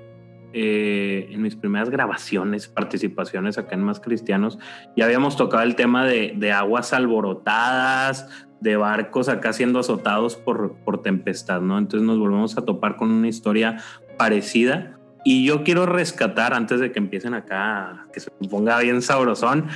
eh, 0.52 1.28
en 1.30 1.42
mis 1.42 1.56
primeras 1.56 1.90
grabaciones, 1.90 2.68
participaciones 2.68 3.58
acá 3.58 3.74
en 3.74 3.82
Más 3.82 4.00
Cristianos, 4.00 4.58
ya 4.96 5.06
habíamos 5.06 5.36
tocado 5.36 5.64
el 5.64 5.74
tema 5.74 6.04
de, 6.06 6.34
de 6.36 6.52
aguas 6.52 6.92
alborotadas, 6.92 8.28
de 8.60 8.76
barcos 8.76 9.28
acá 9.28 9.52
siendo 9.52 9.80
azotados 9.80 10.36
por, 10.36 10.76
por 10.84 11.02
tempestad, 11.02 11.60
¿no? 11.60 11.78
Entonces 11.78 12.06
nos 12.06 12.18
volvemos 12.18 12.56
a 12.56 12.64
topar 12.64 12.96
con 12.96 13.10
una 13.10 13.28
historia 13.28 13.78
parecida. 14.16 14.98
Y 15.24 15.46
yo 15.46 15.64
quiero 15.64 15.86
rescatar, 15.86 16.52
antes 16.52 16.80
de 16.80 16.92
que 16.92 16.98
empiecen 16.98 17.34
acá, 17.34 18.06
que 18.12 18.20
se 18.20 18.30
ponga 18.50 18.78
bien 18.80 19.00
sabrosón, 19.00 19.68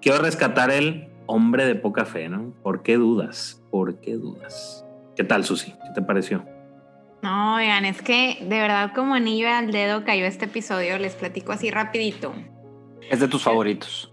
quiero 0.00 0.22
rescatar 0.22 0.70
el 0.70 1.08
hombre 1.26 1.66
de 1.66 1.74
poca 1.74 2.06
fe, 2.06 2.28
¿no? 2.28 2.54
¿Por 2.62 2.82
qué 2.82 2.96
dudas? 2.96 3.62
¿Por 3.70 4.00
qué 4.00 4.14
dudas? 4.14 4.84
¿Qué 5.14 5.24
tal, 5.24 5.44
Susi? 5.44 5.72
¿Qué 5.72 5.90
te 5.94 6.02
pareció? 6.02 6.44
No, 7.22 7.56
oigan, 7.56 7.84
es 7.84 8.02
que 8.02 8.38
de 8.40 8.60
verdad 8.60 8.92
como 8.94 9.14
anillo 9.14 9.48
al 9.48 9.72
dedo 9.72 10.04
cayó 10.04 10.26
este 10.26 10.46
episodio, 10.46 10.98
les 10.98 11.14
platico 11.14 11.52
así 11.52 11.70
rapidito. 11.70 12.34
Es 13.10 13.20
de 13.20 13.28
tus 13.28 13.42
favoritos. 13.42 14.12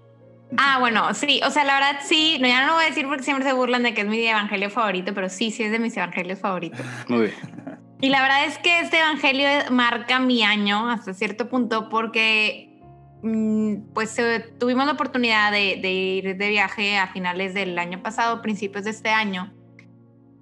Ah, 0.57 0.77
bueno, 0.79 1.13
sí, 1.13 1.39
o 1.45 1.49
sea, 1.49 1.63
la 1.63 1.75
verdad 1.75 1.99
sí, 2.03 2.37
no, 2.41 2.47
ya 2.47 2.61
no 2.61 2.67
lo 2.67 2.73
voy 2.73 2.83
a 2.83 2.87
decir 2.87 3.07
porque 3.07 3.23
siempre 3.23 3.45
se 3.45 3.53
burlan 3.53 3.83
de 3.83 3.93
que 3.93 4.01
es 4.01 4.07
mi 4.07 4.25
evangelio 4.25 4.69
favorito, 4.69 5.13
pero 5.13 5.29
sí, 5.29 5.51
sí 5.51 5.63
es 5.63 5.71
de 5.71 5.79
mis 5.79 5.95
evangelios 5.95 6.39
favoritos. 6.39 6.79
Muy 7.07 7.21
bien. 7.21 7.70
Y 8.01 8.09
la 8.09 8.23
verdad 8.23 8.45
es 8.45 8.57
que 8.57 8.79
este 8.79 8.99
evangelio 8.99 9.47
marca 9.69 10.19
mi 10.19 10.43
año 10.43 10.89
hasta 10.89 11.13
cierto 11.13 11.47
punto 11.49 11.87
porque 11.87 12.79
mm, 13.21 13.93
pues 13.93 14.17
eh, 14.17 14.39
tuvimos 14.59 14.87
la 14.87 14.93
oportunidad 14.93 15.51
de, 15.51 15.79
de 15.79 15.91
ir 15.91 16.37
de 16.37 16.49
viaje 16.49 16.97
a 16.97 17.07
finales 17.07 17.53
del 17.53 17.77
año 17.77 18.01
pasado, 18.01 18.41
principios 18.41 18.85
de 18.85 18.89
este 18.89 19.09
año, 19.09 19.53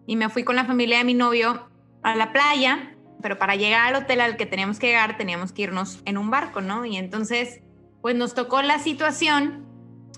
y 0.07 0.15
me 0.15 0.29
fui 0.29 0.43
con 0.43 0.55
la 0.55 0.65
familia 0.65 0.99
de 0.99 1.03
mi 1.03 1.13
novio 1.13 1.69
a 2.01 2.15
la 2.15 2.31
playa, 2.31 2.95
pero 3.21 3.37
para 3.37 3.55
llegar 3.55 3.93
al 3.93 4.03
hotel 4.03 4.21
al 4.21 4.37
que 4.37 4.45
teníamos 4.45 4.79
que 4.79 4.87
llegar 4.87 5.17
teníamos 5.17 5.51
que 5.51 5.63
irnos 5.63 6.01
en 6.05 6.17
un 6.17 6.31
barco, 6.31 6.61
¿no? 6.61 6.85
Y 6.85 6.97
entonces, 6.97 7.61
pues 8.01 8.15
nos 8.15 8.33
tocó 8.33 8.61
la 8.61 8.79
situación, 8.79 9.67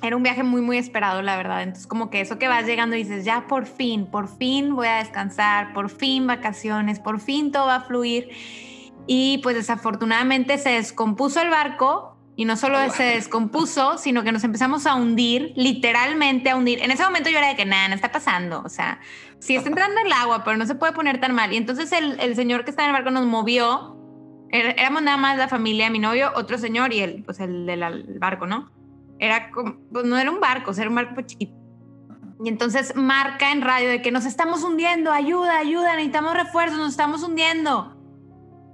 era 0.02 0.16
un 0.16 0.24
viaje 0.24 0.44
muy, 0.44 0.62
muy 0.62 0.78
esperado, 0.78 1.22
la 1.22 1.38
verdad. 1.38 1.62
Entonces, 1.64 1.86
como 1.88 2.10
que 2.10 2.22
eso 2.22 2.40
que 2.40 2.48
vas 2.48 2.66
llegando 2.66 2.96
y 2.96 3.04
dices, 3.04 3.24
ya 3.26 3.46
por 3.48 3.66
fin, 3.66 4.06
por 4.08 4.28
fin 4.28 4.76
voy 4.76 4.88
a 4.88 4.96
descansar, 4.98 5.74
por 5.74 5.90
fin 5.90 6.26
vacaciones, 6.28 7.00
por 7.00 7.20
fin 7.20 7.52
todo 7.52 7.68
va 7.68 7.76
a 7.76 7.82
fluir. 7.82 8.30
Y 9.08 9.40
pues 9.40 9.56
desafortunadamente 9.56 10.58
se 10.58 10.70
descompuso 10.70 11.42
el 11.42 11.50
barco 11.50 12.18
y 12.36 12.46
no 12.46 12.56
solo 12.56 12.78
se 12.92 13.04
descompuso, 13.04 13.98
sino 13.98 14.24
que 14.24 14.32
nos 14.32 14.44
empezamos 14.44 14.86
a 14.88 14.96
hundir, 14.96 15.54
literalmente 15.56 16.50
a 16.50 16.56
hundir. 16.56 16.80
En 16.82 16.90
ese 16.92 17.04
momento 17.04 17.30
yo 17.30 17.38
era 17.38 17.50
de 17.50 17.56
que 17.56 17.66
nada, 17.66 17.88
no 17.90 17.96
está 17.96 18.12
pasando. 18.12 18.62
O 18.66 18.70
sea, 18.70 19.00
sí 19.40 19.56
está 19.56 19.70
entrando 19.70 20.00
el 20.04 20.12
agua, 20.12 20.44
pero 20.44 20.58
no 20.58 20.66
se 20.66 20.76
puede 20.76 20.94
poner 20.94 21.20
tan 21.20 21.36
mal. 21.36 21.52
Y 21.54 21.58
entonces 21.58 21.92
el, 21.92 22.20
el 22.20 22.36
señor 22.36 22.64
que 22.64 22.72
estaba 22.72 22.88
en 22.90 22.96
el 22.96 23.02
barco 23.02 23.12
nos 23.12 23.26
movió. 23.28 23.98
Era- 24.50 24.72
Éramos 24.72 25.02
nada 25.04 25.18
más 25.18 25.38
la 25.38 25.48
familia 25.48 25.90
mi 25.90 26.00
novio, 26.00 26.32
otro 26.36 26.58
señor 26.58 26.94
y 26.94 27.02
el, 27.02 27.24
pues 27.24 27.40
el 27.40 27.66
del 27.66 28.06
barco, 28.20 28.48
¿no? 28.48 28.72
Era 29.22 29.52
como, 29.52 29.76
pues 29.92 30.04
no 30.04 30.18
era 30.18 30.32
un 30.32 30.40
barco, 30.40 30.72
era 30.72 30.90
un 30.90 30.96
barco 30.96 31.22
chiquito. 31.22 31.54
Y 32.44 32.50
entonces 32.50 32.96
marca 32.96 33.52
en 33.52 33.62
radio 33.62 33.88
de 33.88 34.02
que 34.02 34.12
nos 34.12 34.26
estamos 34.26 34.64
hundiendo, 34.64 35.12
ayuda, 35.12 35.60
ayuda, 35.60 35.94
necesitamos 35.94 36.34
refuerzos, 36.34 36.80
nos 36.80 36.90
estamos 36.90 37.22
hundiendo. 37.22 38.01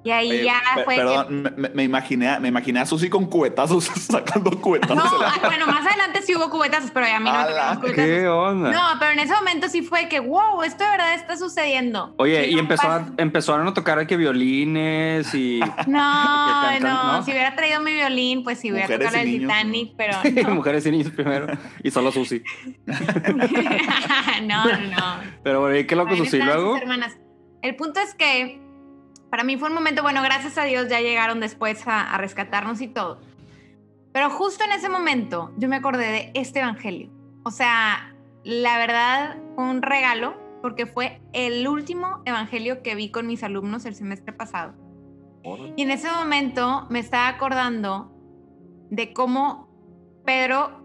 Y 0.07 0.11
ahí 0.11 0.29
Oye, 0.31 0.43
ya 0.45 0.61
fue 0.85 0.95
Perdón, 0.95 1.41
me- 1.43 1.49
me, 1.51 1.69
me 1.69 1.83
imaginé, 1.83 2.39
me 2.39 2.47
imaginé 2.47 2.79
a 2.79 2.85
Susi 2.85 3.09
con 3.09 3.25
cubetazos 3.25 3.83
sacando 4.09 4.51
cubetazos. 4.61 4.95
No, 4.95 5.19
la- 5.19 5.33
bueno, 5.43 5.67
más 5.67 5.85
adelante 5.85 6.21
sí 6.21 6.33
hubo 6.33 6.49
cubetazos, 6.49 6.91
pero 6.91 7.05
ya 7.07 7.17
a 7.17 7.19
mí 7.19 7.29
no 7.29 7.45
tocaron 7.45 7.75
cubetazos. 7.81 8.05
¿Qué 8.05 8.25
onda? 8.29 8.71
No, 8.71 8.81
pero 8.99 9.11
en 9.11 9.19
ese 9.19 9.33
momento 9.33 9.67
sí 9.67 9.81
fue 9.81 10.07
que, 10.07 10.21
wow, 10.21 10.63
esto 10.63 10.85
de 10.85 10.89
verdad 10.91 11.13
está 11.13 11.35
sucediendo. 11.35 12.13
Oye, 12.17 12.45
Sí, 12.45 12.51
y 12.51 12.53
no 12.53 12.61
empezó 12.61 12.89
a- 12.89 13.05
empezaron 13.17 13.67
a 13.67 13.73
tocar 13.73 14.07
que 14.07 14.15
violines 14.15 15.33
y 15.33 15.59
No, 15.87 15.99
cantan, 15.99 16.83
¿no? 16.83 17.23
si 17.23 17.31
hubiera 17.31 17.53
traído 17.53 17.81
mi 17.81 17.91
violín, 17.91 18.45
pues 18.45 18.59
sí 18.61 18.71
hubiera 18.71 18.87
tocado 18.87 19.17
el 19.17 19.25
niños, 19.25 19.51
Titanic, 19.51 19.93
pero 19.97 20.13
no. 20.49 20.55
mujeres 20.55 20.85
y 20.85 20.91
niños 20.91 21.11
primero 21.11 21.47
y 21.83 21.91
solo 21.91 22.13
Susi. 22.13 22.41
no, 24.43 24.63
no, 24.65 24.77
no. 24.77 25.19
Pero 25.43 25.59
bueno, 25.61 25.77
¿y 25.77 25.85
qué 25.85 25.95
loco 25.97 26.15
Susi? 26.15 26.37
Luego, 26.39 26.77
hermanas. 26.77 27.17
El 27.61 27.75
punto 27.75 27.99
es 27.99 28.13
que 28.13 28.61
para 29.37 29.45
mí 29.45 29.55
fue 29.55 29.69
un 29.69 29.75
momento, 29.75 30.01
bueno, 30.01 30.23
gracias 30.23 30.57
a 30.57 30.63
Dios 30.63 30.89
ya 30.89 30.99
llegaron 30.99 31.39
después 31.39 31.87
a, 31.87 32.11
a 32.11 32.17
rescatarnos 32.17 32.81
y 32.81 32.87
todo. 32.87 33.19
Pero 34.11 34.31
justo 34.31 34.63
en 34.63 34.71
ese 34.71 34.89
momento 34.89 35.53
yo 35.57 35.69
me 35.69 35.75
acordé 35.75 36.07
de 36.07 36.31
este 36.33 36.61
evangelio. 36.61 37.11
O 37.43 37.51
sea, 37.51 38.15
la 38.43 38.79
verdad 38.79 39.37
un 39.55 39.83
regalo 39.83 40.33
porque 40.63 40.87
fue 40.87 41.21
el 41.33 41.67
último 41.67 42.23
evangelio 42.25 42.81
que 42.81 42.95
vi 42.95 43.11
con 43.11 43.27
mis 43.27 43.43
alumnos 43.43 43.85
el 43.85 43.93
semestre 43.93 44.33
pasado. 44.33 44.73
Y 45.75 45.83
en 45.83 45.91
ese 45.91 46.09
momento 46.09 46.87
me 46.89 46.97
estaba 46.97 47.27
acordando 47.27 48.11
de 48.89 49.13
cómo 49.13 49.69
Pedro 50.25 50.81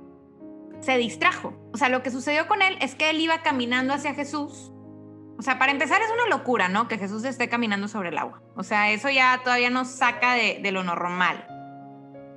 se 0.80 0.98
distrajo. 0.98 1.54
O 1.72 1.78
sea, 1.78 1.88
lo 1.88 2.02
que 2.02 2.10
sucedió 2.10 2.46
con 2.48 2.60
él 2.60 2.76
es 2.82 2.96
que 2.96 3.08
él 3.08 3.18
iba 3.18 3.40
caminando 3.40 3.94
hacia 3.94 4.12
Jesús. 4.12 4.74
O 5.42 5.44
sea, 5.44 5.58
para 5.58 5.72
empezar 5.72 6.00
es 6.00 6.08
una 6.08 6.36
locura, 6.36 6.68
¿no? 6.68 6.86
Que 6.86 6.98
Jesús 6.98 7.24
esté 7.24 7.48
caminando 7.48 7.88
sobre 7.88 8.10
el 8.10 8.18
agua. 8.18 8.40
O 8.54 8.62
sea, 8.62 8.92
eso 8.92 9.10
ya 9.10 9.40
todavía 9.42 9.70
nos 9.70 9.88
saca 9.88 10.34
de, 10.34 10.70
lo 10.70 10.84
normal. 10.84 11.44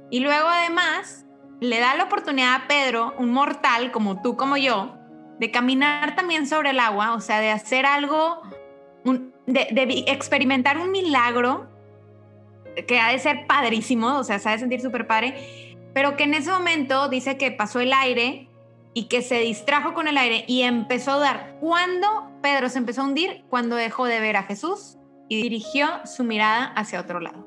Y 0.09 0.21
luego 0.21 0.47
además 0.49 1.23
le 1.61 1.79
da 1.79 1.93
la 1.93 2.05
oportunidad 2.05 2.55
a 2.55 2.67
Pedro, 2.67 3.13
un 3.19 3.29
mortal 3.29 3.91
como 3.91 4.23
tú, 4.23 4.35
como 4.35 4.57
yo, 4.57 4.95
de 5.37 5.51
caminar 5.51 6.15
también 6.15 6.47
sobre 6.47 6.71
el 6.71 6.79
agua, 6.79 7.13
o 7.13 7.21
sea, 7.21 7.41
de 7.41 7.51
hacer 7.51 7.85
algo, 7.85 8.41
un- 9.03 9.35
de, 9.45 9.67
de 9.71 10.05
experimentar 10.07 10.79
un 10.79 10.89
milagro 10.89 11.67
que 12.87 12.99
ha 12.99 13.11
de 13.11 13.19
ser 13.19 13.45
padrísimo, 13.45 14.17
o 14.17 14.23
sea, 14.23 14.39
se 14.39 14.49
ha 14.49 14.53
de 14.53 14.57
sentir 14.57 14.81
súper 14.81 15.05
padre, 15.05 15.77
pero 15.93 16.17
que 16.17 16.23
en 16.23 16.33
ese 16.33 16.49
momento 16.49 17.07
dice 17.07 17.37
que 17.37 17.51
pasó 17.51 17.81
el 17.81 17.93
aire 17.93 18.49
y 18.95 19.09
que 19.09 19.21
se 19.21 19.39
distrajo 19.41 19.93
con 19.93 20.07
el 20.07 20.17
aire 20.17 20.45
y 20.47 20.61
empezó 20.61 21.11
a 21.11 21.19
dar. 21.19 21.57
¿Cuándo 21.59 22.31
Pedro 22.41 22.69
se 22.69 22.79
empezó 22.79 23.01
a 23.01 23.05
hundir? 23.05 23.43
Cuando 23.49 23.75
dejó 23.75 24.05
de 24.05 24.21
ver 24.21 24.37
a 24.37 24.43
Jesús 24.43 24.97
y 25.27 25.41
dirigió 25.41 25.87
su 26.05 26.23
mirada 26.23 26.67
hacia 26.77 27.01
otro 27.01 27.19
lado. 27.19 27.45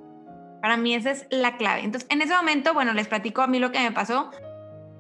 Para 0.61 0.77
mí 0.77 0.95
esa 0.95 1.11
es 1.11 1.27
la 1.31 1.57
clave. 1.57 1.81
Entonces, 1.85 2.07
en 2.13 2.21
ese 2.21 2.35
momento, 2.35 2.75
bueno, 2.75 2.93
les 2.93 3.09
platico 3.09 3.41
a 3.41 3.47
mí 3.47 3.59
lo 3.59 3.73
que 3.73 3.81
me 3.81 3.93
pasó, 3.93 4.31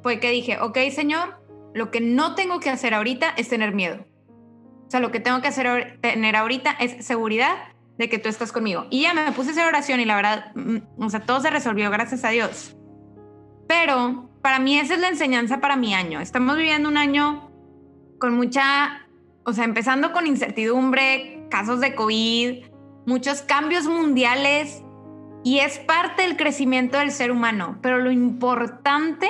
fue 0.02 0.20
que 0.20 0.30
dije, 0.30 0.58
ok, 0.58 0.78
Señor, 0.90 1.38
lo 1.74 1.90
que 1.90 2.00
no 2.00 2.34
tengo 2.34 2.60
que 2.60 2.70
hacer 2.70 2.94
ahorita 2.94 3.34
es 3.36 3.50
tener 3.50 3.74
miedo. 3.74 4.06
O 4.86 4.90
sea, 4.90 5.00
lo 5.00 5.10
que 5.10 5.20
tengo 5.20 5.42
que 5.42 5.48
hacer, 5.48 5.98
tener 6.00 6.34
ahorita 6.34 6.70
es 6.80 7.04
seguridad 7.04 7.56
de 7.98 8.08
que 8.08 8.18
tú 8.18 8.30
estás 8.30 8.52
conmigo. 8.52 8.86
Y 8.88 9.02
ya 9.02 9.12
me 9.12 9.30
puse 9.32 9.50
a 9.50 9.52
hacer 9.52 9.66
oración 9.66 10.00
y 10.00 10.06
la 10.06 10.16
verdad, 10.16 10.52
mm, 10.54 11.02
o 11.02 11.10
sea, 11.10 11.20
todo 11.20 11.40
se 11.40 11.50
resolvió, 11.50 11.90
gracias 11.90 12.24
a 12.24 12.30
Dios. 12.30 12.74
Pero 13.66 14.27
para 14.48 14.60
mí 14.60 14.78
esa 14.78 14.94
es 14.94 15.00
la 15.00 15.08
enseñanza 15.08 15.60
para 15.60 15.76
mi 15.76 15.92
año. 15.92 16.20
Estamos 16.20 16.56
viviendo 16.56 16.88
un 16.88 16.96
año 16.96 17.50
con 18.18 18.34
mucha, 18.34 19.06
o 19.44 19.52
sea, 19.52 19.64
empezando 19.64 20.10
con 20.12 20.26
incertidumbre, 20.26 21.46
casos 21.50 21.80
de 21.80 21.94
COVID, 21.94 22.64
muchos 23.04 23.42
cambios 23.42 23.86
mundiales 23.86 24.82
y 25.44 25.58
es 25.58 25.78
parte 25.78 26.22
del 26.22 26.38
crecimiento 26.38 26.96
del 26.96 27.10
ser 27.10 27.30
humano. 27.30 27.76
Pero 27.82 27.98
lo 27.98 28.10
importante 28.10 29.28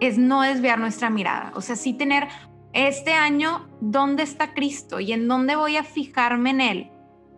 es 0.00 0.16
no 0.16 0.40
desviar 0.40 0.78
nuestra 0.78 1.10
mirada. 1.10 1.52
O 1.54 1.60
sea, 1.60 1.76
sí 1.76 1.92
tener 1.92 2.26
este 2.72 3.12
año, 3.12 3.68
¿dónde 3.82 4.22
está 4.22 4.54
Cristo? 4.54 4.98
¿Y 4.98 5.12
en 5.12 5.28
dónde 5.28 5.56
voy 5.56 5.76
a 5.76 5.84
fijarme 5.84 6.48
en 6.48 6.60
Él? 6.62 6.90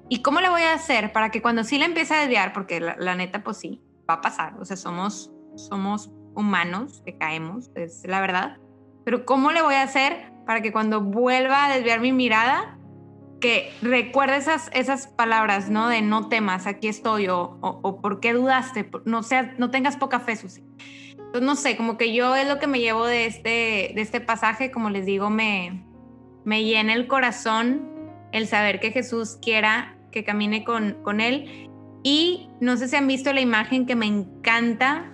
¿Y 0.09 0.23
cómo 0.23 0.41
le 0.41 0.49
voy 0.49 0.63
a 0.63 0.75
hacer 0.75 1.13
para 1.13 1.31
que 1.31 1.43
cuando 1.43 1.65
sí 1.65 1.77
le 1.77 1.87
empiece 1.87 2.15
a 2.15 2.21
desviar, 2.21 2.53
porque 2.53 2.79
la, 2.79 2.95
la 3.01 3.17
neta, 3.17 3.43
pues 3.43 3.57
sí, 3.57 3.83
va 4.09 4.15
a 4.15 4.21
pasar, 4.21 4.55
o 4.61 4.65
sea, 4.65 4.77
somos, 4.77 5.33
somos 5.57 6.13
humanos 6.35 7.03
que 7.05 7.17
caemos, 7.17 7.71
es 7.75 8.03
la 8.07 8.21
verdad, 8.21 8.59
pero 9.05 9.25
¿cómo 9.25 9.53
le 9.53 9.63
voy 9.63 9.75
a 9.75 9.83
hacer 9.83 10.33
para 10.47 10.63
que 10.63 10.73
cuando 10.73 11.01
vuelva 11.01 11.67
a 11.67 11.75
desviar 11.75 12.01
mi 12.01 12.13
mirada, 12.13 12.79
que 13.41 13.73
recuerde 13.83 14.37
esas, 14.37 14.71
esas 14.73 15.07
palabras, 15.07 15.69
¿no? 15.69 15.89
De 15.89 16.01
no 16.01 16.29
temas, 16.29 16.67
aquí 16.67 16.89
estoy, 16.89 17.29
o, 17.29 17.59
o, 17.61 17.81
o 17.83 18.01
por 18.01 18.21
qué 18.21 18.33
dudaste, 18.33 18.89
no, 19.05 19.23
sea, 19.23 19.55
no 19.59 19.71
tengas 19.71 19.97
poca 19.97 20.21
fe, 20.21 20.37
Susi. 20.37 20.65
Entonces, 21.11 21.43
no 21.43 21.57
sé, 21.57 21.77
como 21.77 21.99
que 21.99 22.15
yo 22.15 22.37
es 22.37 22.49
lo 22.49 22.59
que 22.59 22.67
me 22.67 22.79
llevo 22.79 23.07
de 23.07 23.27
este, 23.27 23.93
de 23.95 24.01
este 24.01 24.21
pasaje, 24.21 24.71
como 24.71 24.89
les 24.89 25.05
digo, 25.05 25.31
me, 25.31 25.85
me 26.45 26.65
llena 26.65 26.95
el 26.95 27.07
corazón 27.07 27.91
el 28.33 28.47
saber 28.47 28.81
que 28.81 28.93
Jesús 28.93 29.39
quiera 29.41 29.97
que 30.11 30.25
camine 30.25 30.65
con, 30.65 31.03
con 31.03 31.21
él. 31.21 31.69
Y 32.03 32.49
no 32.61 32.77
sé 32.77 32.89
si 32.89 32.97
han 32.97 33.07
visto 33.07 33.33
la 33.33 33.41
imagen 33.41 33.87
que 33.87 33.97
me 33.97 34.07
encanta 34.07 35.14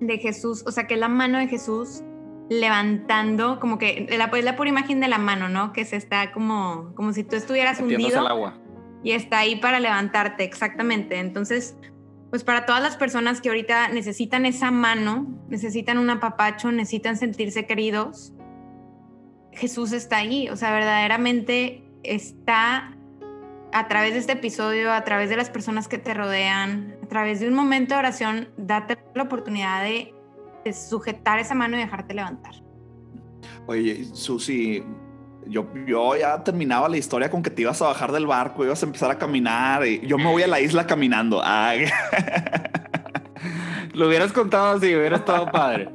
de 0.00 0.18
Jesús, 0.18 0.64
o 0.66 0.72
sea, 0.72 0.86
que 0.86 0.94
es 0.94 1.00
la 1.00 1.08
mano 1.08 1.38
de 1.38 1.48
Jesús 1.48 2.02
levantando, 2.50 3.60
como 3.60 3.78
que 3.78 4.06
la, 4.16 4.30
pues, 4.30 4.44
la 4.44 4.56
pura 4.56 4.70
imagen 4.70 5.00
de 5.00 5.08
la 5.08 5.18
mano, 5.18 5.48
¿no? 5.48 5.72
Que 5.72 5.84
se 5.84 5.96
está 5.96 6.32
como, 6.32 6.92
como 6.94 7.12
si 7.12 7.24
tú 7.24 7.36
estuvieras 7.36 7.80
hundido 7.80 8.20
al 8.20 8.26
agua. 8.28 8.58
y 9.02 9.12
está 9.12 9.38
ahí 9.38 9.56
para 9.56 9.80
levantarte, 9.80 10.44
exactamente. 10.44 11.18
Entonces, 11.18 11.76
pues 12.30 12.44
para 12.44 12.66
todas 12.66 12.82
las 12.82 12.96
personas 12.96 13.40
que 13.40 13.48
ahorita 13.48 13.88
necesitan 13.88 14.46
esa 14.46 14.70
mano, 14.70 15.26
necesitan 15.48 15.98
un 15.98 16.10
apapacho, 16.10 16.72
necesitan 16.72 17.16
sentirse 17.16 17.66
queridos, 17.66 18.32
Jesús 19.52 19.92
está 19.92 20.18
ahí, 20.18 20.48
o 20.48 20.56
sea, 20.56 20.72
verdaderamente 20.72 21.82
está 22.02 22.96
a 23.72 23.88
través 23.88 24.12
de 24.12 24.20
este 24.20 24.32
episodio, 24.32 24.92
a 24.92 25.04
través 25.04 25.30
de 25.30 25.36
las 25.36 25.50
personas 25.50 25.88
que 25.88 25.98
te 25.98 26.14
rodean, 26.14 26.96
a 27.02 27.06
través 27.06 27.40
de 27.40 27.48
un 27.48 27.54
momento 27.54 27.94
de 27.94 28.00
oración, 28.00 28.48
date 28.56 28.98
la 29.14 29.24
oportunidad 29.24 29.82
de, 29.82 30.14
de 30.64 30.72
sujetar 30.72 31.38
esa 31.38 31.54
mano 31.54 31.76
y 31.76 31.80
dejarte 31.80 32.14
levantar. 32.14 32.54
Oye, 33.66 34.06
Susi, 34.12 34.82
yo, 35.46 35.66
yo 35.86 36.16
ya 36.16 36.42
terminaba 36.42 36.88
la 36.88 36.96
historia 36.96 37.30
con 37.30 37.42
que 37.42 37.50
te 37.50 37.62
ibas 37.62 37.80
a 37.82 37.86
bajar 37.86 38.12
del 38.12 38.26
barco, 38.26 38.64
ibas 38.64 38.82
a 38.82 38.86
empezar 38.86 39.10
a 39.10 39.18
caminar 39.18 39.86
y 39.86 40.06
yo 40.06 40.18
me 40.18 40.26
voy 40.26 40.42
a 40.42 40.46
la 40.46 40.60
isla 40.60 40.86
caminando. 40.86 41.40
Ay, 41.42 41.86
Lo 43.94 44.08
hubieras 44.08 44.32
contado 44.32 44.76
así, 44.76 44.94
hubiera 44.94 45.16
estado 45.16 45.50
padre. 45.50 45.88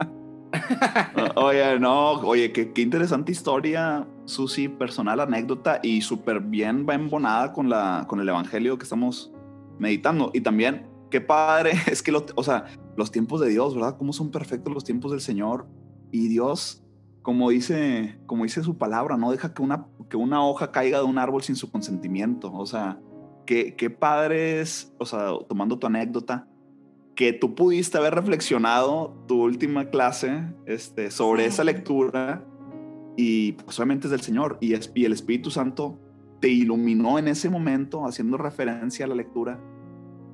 oye, 1.35 1.79
no, 1.79 2.13
oye, 2.21 2.51
qué, 2.51 2.71
qué 2.71 2.81
interesante 2.81 3.31
historia, 3.31 4.07
Susi, 4.25 4.67
personal 4.67 5.19
anécdota 5.19 5.79
y 5.83 6.01
súper 6.01 6.39
bien 6.39 6.85
va 6.87 7.53
con, 7.53 7.69
la, 7.69 8.05
con 8.07 8.19
el 8.19 8.29
evangelio 8.29 8.77
que 8.77 8.83
estamos 8.83 9.31
meditando. 9.79 10.31
Y 10.33 10.41
también, 10.41 10.87
qué 11.09 11.21
padre, 11.21 11.73
es 11.87 12.01
que, 12.01 12.11
lo, 12.11 12.25
o 12.35 12.43
sea, 12.43 12.65
los 12.95 13.11
tiempos 13.11 13.41
de 13.41 13.49
Dios, 13.49 13.75
¿verdad? 13.75 13.97
Cómo 13.97 14.13
son 14.13 14.31
perfectos 14.31 14.73
los 14.73 14.83
tiempos 14.83 15.11
del 15.11 15.21
Señor. 15.21 15.67
Y 16.11 16.27
Dios, 16.27 16.83
como 17.21 17.49
dice, 17.49 18.19
como 18.25 18.43
dice 18.43 18.63
su 18.63 18.77
palabra, 18.77 19.17
no 19.17 19.31
deja 19.31 19.53
que 19.53 19.61
una, 19.61 19.87
que 20.09 20.17
una 20.17 20.45
hoja 20.45 20.71
caiga 20.71 20.99
de 20.99 21.05
un 21.05 21.17
árbol 21.17 21.43
sin 21.43 21.55
su 21.55 21.71
consentimiento. 21.71 22.53
O 22.53 22.65
sea, 22.65 22.99
qué, 23.45 23.75
qué 23.75 23.89
padre 23.89 24.61
es, 24.61 24.93
o 24.99 25.05
sea, 25.05 25.31
tomando 25.47 25.79
tu 25.79 25.87
anécdota, 25.87 26.47
que 27.15 27.33
tú 27.33 27.55
pudiste 27.55 27.97
haber 27.97 28.15
reflexionado 28.15 29.15
tu 29.27 29.43
última 29.43 29.89
clase 29.89 30.43
este, 30.65 31.11
sobre 31.11 31.45
esa 31.45 31.63
lectura 31.63 32.43
y 33.15 33.53
pues 33.53 33.77
obviamente 33.79 34.07
es 34.07 34.11
del 34.11 34.21
Señor 34.21 34.57
y, 34.59 34.73
y 34.95 35.05
el 35.05 35.13
Espíritu 35.13 35.51
Santo 35.51 35.99
te 36.39 36.49
iluminó 36.49 37.19
en 37.19 37.27
ese 37.27 37.49
momento 37.49 38.05
haciendo 38.05 38.37
referencia 38.37 39.05
a 39.05 39.07
la 39.07 39.15
lectura 39.15 39.59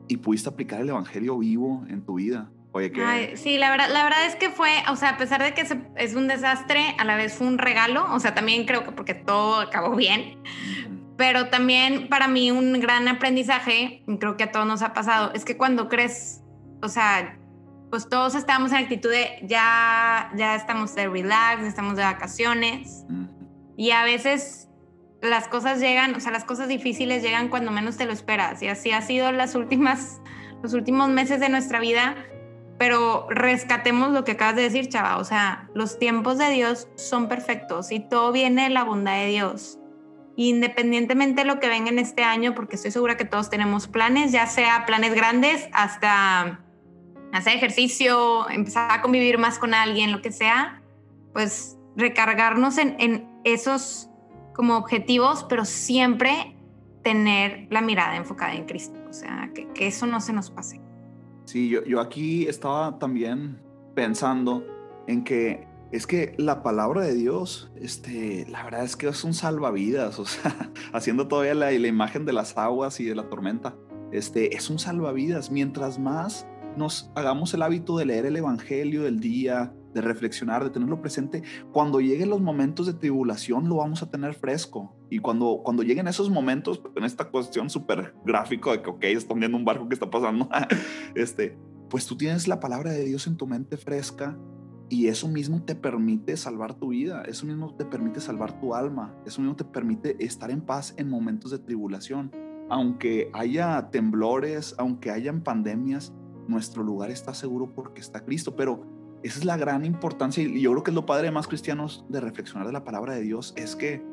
y 0.07 0.17
pudiste 0.17 0.49
aplicar 0.49 0.81
el 0.81 0.89
Evangelio 0.89 1.37
vivo 1.37 1.83
en 1.89 2.03
tu 2.03 2.15
vida. 2.15 2.49
Oye, 2.71 2.91
que... 2.91 3.35
sí, 3.35 3.57
la 3.57 3.71
verdad, 3.71 3.89
la 3.91 4.03
verdad 4.03 4.25
es 4.25 4.35
que 4.35 4.49
fue, 4.49 4.69
o 4.91 4.95
sea, 4.95 5.09
a 5.09 5.17
pesar 5.17 5.43
de 5.43 5.53
que 5.53 5.67
es 5.97 6.15
un 6.15 6.27
desastre, 6.27 6.95
a 6.97 7.03
la 7.03 7.15
vez 7.15 7.33
fue 7.33 7.47
un 7.47 7.57
regalo, 7.57 8.05
o 8.13 8.19
sea, 8.19 8.35
también 8.35 8.65
creo 8.65 8.83
que 8.83 8.91
porque 8.91 9.15
todo 9.15 9.59
acabó 9.59 9.95
bien, 9.95 10.37
pero 11.17 11.49
también 11.49 12.09
para 12.09 12.27
mí 12.27 12.51
un 12.51 12.79
gran 12.79 13.07
aprendizaje, 13.07 14.03
creo 14.19 14.37
que 14.37 14.43
a 14.43 14.51
todos 14.51 14.67
nos 14.67 14.81
ha 14.81 14.93
pasado, 14.93 15.31
es 15.33 15.45
que 15.45 15.57
cuando 15.57 15.89
crees 15.89 16.41
o 16.81 16.89
sea, 16.89 17.37
pues 17.89 18.07
todos 18.07 18.35
estamos 18.35 18.71
en 18.71 18.77
actitud 18.77 19.09
de 19.09 19.39
ya, 19.43 20.31
ya 20.35 20.55
estamos 20.55 20.93
de 20.95 21.07
relax, 21.07 21.63
estamos 21.63 21.95
de 21.95 22.03
vacaciones. 22.03 23.05
Y 23.75 23.91
a 23.91 24.03
veces 24.03 24.69
las 25.21 25.47
cosas 25.47 25.79
llegan, 25.79 26.13
o 26.15 26.19
sea, 26.19 26.31
las 26.31 26.43
cosas 26.43 26.67
difíciles 26.67 27.23
llegan 27.23 27.49
cuando 27.49 27.71
menos 27.71 27.97
te 27.97 28.05
lo 28.05 28.13
esperas. 28.13 28.61
Y 28.61 28.67
así 28.67 28.91
ha 28.91 29.01
sido 29.01 29.31
las 29.31 29.55
últimas, 29.55 30.21
los 30.61 30.73
últimos 30.73 31.09
meses 31.09 31.39
de 31.39 31.49
nuestra 31.49 31.79
vida. 31.79 32.15
Pero 32.77 33.27
rescatemos 33.29 34.11
lo 34.11 34.23
que 34.23 34.33
acabas 34.33 34.55
de 34.55 34.61
decir, 34.61 34.87
chava. 34.87 35.17
O 35.17 35.25
sea, 35.25 35.67
los 35.73 35.99
tiempos 35.99 36.37
de 36.37 36.49
Dios 36.49 36.87
son 36.95 37.27
perfectos 37.27 37.91
y 37.91 37.99
todo 37.99 38.31
viene 38.31 38.63
de 38.63 38.69
la 38.69 38.83
bondad 38.83 39.15
de 39.15 39.27
Dios 39.27 39.79
independientemente 40.41 41.41
de 41.41 41.47
lo 41.47 41.59
que 41.59 41.67
venga 41.67 41.89
en 41.89 41.99
este 41.99 42.23
año, 42.23 42.55
porque 42.55 42.77
estoy 42.77 42.91
segura 42.91 43.17
que 43.17 43.25
todos 43.25 43.49
tenemos 43.49 43.89
planes, 43.89 44.31
ya 44.31 44.47
sea 44.47 44.85
planes 44.85 45.13
grandes 45.13 45.67
hasta 45.73 46.61
hacer 47.31 47.55
ejercicio, 47.55 48.49
empezar 48.49 48.91
a 48.91 49.01
convivir 49.01 49.37
más 49.37 49.59
con 49.59 49.73
alguien, 49.73 50.11
lo 50.11 50.21
que 50.21 50.31
sea, 50.31 50.81
pues 51.33 51.77
recargarnos 51.95 52.77
en, 52.77 53.27
esos 53.45 54.09
como 54.53 54.75
objetivos, 54.77 55.45
pero 55.47 55.63
siempre 55.63 56.55
tener 57.03 57.67
la 57.69 57.81
mirada 57.81 58.17
enfocada 58.17 58.53
en 58.53 58.65
Cristo, 58.65 58.99
o 59.09 59.13
sea, 59.13 59.49
que, 59.53 59.87
eso 59.87 60.05
no 60.05 60.19
se 60.19 60.33
nos 60.33 60.51
pase. 60.51 60.81
Sí, 61.45 61.69
yo, 61.69 61.83
yo 61.85 62.01
aquí 62.01 62.47
estaba 62.47 62.99
también 62.99 63.61
pensando 63.95 64.65
en 65.07 65.23
que 65.23 65.69
es 65.91 66.05
que 66.05 66.35
la 66.37 66.61
palabra 66.61 67.01
de 67.01 67.15
Dios, 67.15 67.71
este, 67.75 68.45
la 68.49 68.63
verdad 68.63 68.83
es 68.83 68.95
que 68.95 69.07
es 69.07 69.23
un 69.23 69.33
salvavidas, 69.33 70.19
o 70.19 70.25
sea, 70.25 70.55
haciendo 70.93 71.27
todavía 71.27 71.55
la, 71.55 71.71
la 71.71 71.87
imagen 71.87 72.25
de 72.25 72.33
las 72.33 72.57
aguas 72.57 72.99
y 72.99 73.05
de 73.05 73.15
la 73.15 73.29
tormenta, 73.29 73.75
este, 74.11 74.55
es 74.55 74.69
un 74.69 74.79
salvavidas. 74.79 75.51
Mientras 75.51 75.97
más 75.99 76.45
nos 76.77 77.11
hagamos 77.15 77.53
el 77.53 77.61
hábito 77.61 77.97
de 77.97 78.05
leer 78.05 78.25
el 78.25 78.37
Evangelio 78.37 79.03
del 79.03 79.19
día, 79.19 79.73
de 79.93 80.01
reflexionar, 80.01 80.63
de 80.63 80.69
tenerlo 80.69 81.01
presente, 81.01 81.43
cuando 81.71 81.99
lleguen 81.99 82.29
los 82.29 82.41
momentos 82.41 82.85
de 82.85 82.93
tribulación 82.93 83.67
lo 83.67 83.77
vamos 83.77 84.03
a 84.03 84.09
tener 84.09 84.33
fresco. 84.33 84.95
Y 85.09 85.19
cuando, 85.19 85.61
cuando 85.63 85.83
lleguen 85.83 86.07
esos 86.07 86.29
momentos, 86.29 86.81
en 86.95 87.03
esta 87.03 87.29
cuestión 87.29 87.69
súper 87.69 88.13
gráfico 88.25 88.71
de 88.71 88.81
que, 88.81 88.89
ok, 88.89 89.03
están 89.05 89.39
viendo 89.39 89.57
un 89.57 89.65
barco 89.65 89.87
que 89.87 89.95
está 89.95 90.09
pasando, 90.09 90.49
este, 91.15 91.57
pues 91.89 92.05
tú 92.05 92.15
tienes 92.15 92.47
la 92.47 92.59
palabra 92.59 92.91
de 92.91 93.03
Dios 93.03 93.25
en 93.27 93.37
tu 93.37 93.47
mente 93.47 93.77
fresca 93.77 94.37
y 94.89 95.07
eso 95.07 95.27
mismo 95.27 95.63
te 95.63 95.75
permite 95.75 96.35
salvar 96.37 96.73
tu 96.73 96.89
vida, 96.89 97.23
eso 97.23 97.45
mismo 97.45 97.75
te 97.75 97.85
permite 97.85 98.21
salvar 98.21 98.59
tu 98.59 98.73
alma, 98.73 99.15
eso 99.25 99.41
mismo 99.41 99.55
te 99.55 99.63
permite 99.63 100.23
estar 100.23 100.49
en 100.51 100.61
paz 100.61 100.93
en 100.97 101.09
momentos 101.09 101.51
de 101.51 101.59
tribulación. 101.59 102.31
Aunque 102.69 103.29
haya 103.33 103.89
temblores, 103.89 104.75
aunque 104.77 105.09
hayan 105.09 105.41
pandemias, 105.41 106.13
nuestro 106.49 106.83
lugar 106.83 107.11
está 107.11 107.33
seguro 107.33 107.71
porque 107.73 108.01
está 108.01 108.25
Cristo, 108.25 108.55
pero 108.55 108.81
esa 109.23 109.39
es 109.39 109.45
la 109.45 109.57
gran 109.57 109.85
importancia 109.85 110.43
y 110.43 110.61
yo 110.61 110.71
creo 110.71 110.83
que 110.83 110.91
es 110.91 110.95
lo 110.95 111.05
padre 111.05 111.31
más 111.31 111.47
cristianos 111.47 112.05
de 112.09 112.21
reflexionar 112.21 112.67
de 112.67 112.73
la 112.73 112.83
palabra 112.83 113.15
de 113.15 113.21
Dios, 113.21 113.53
es 113.55 113.75
que 113.75 114.03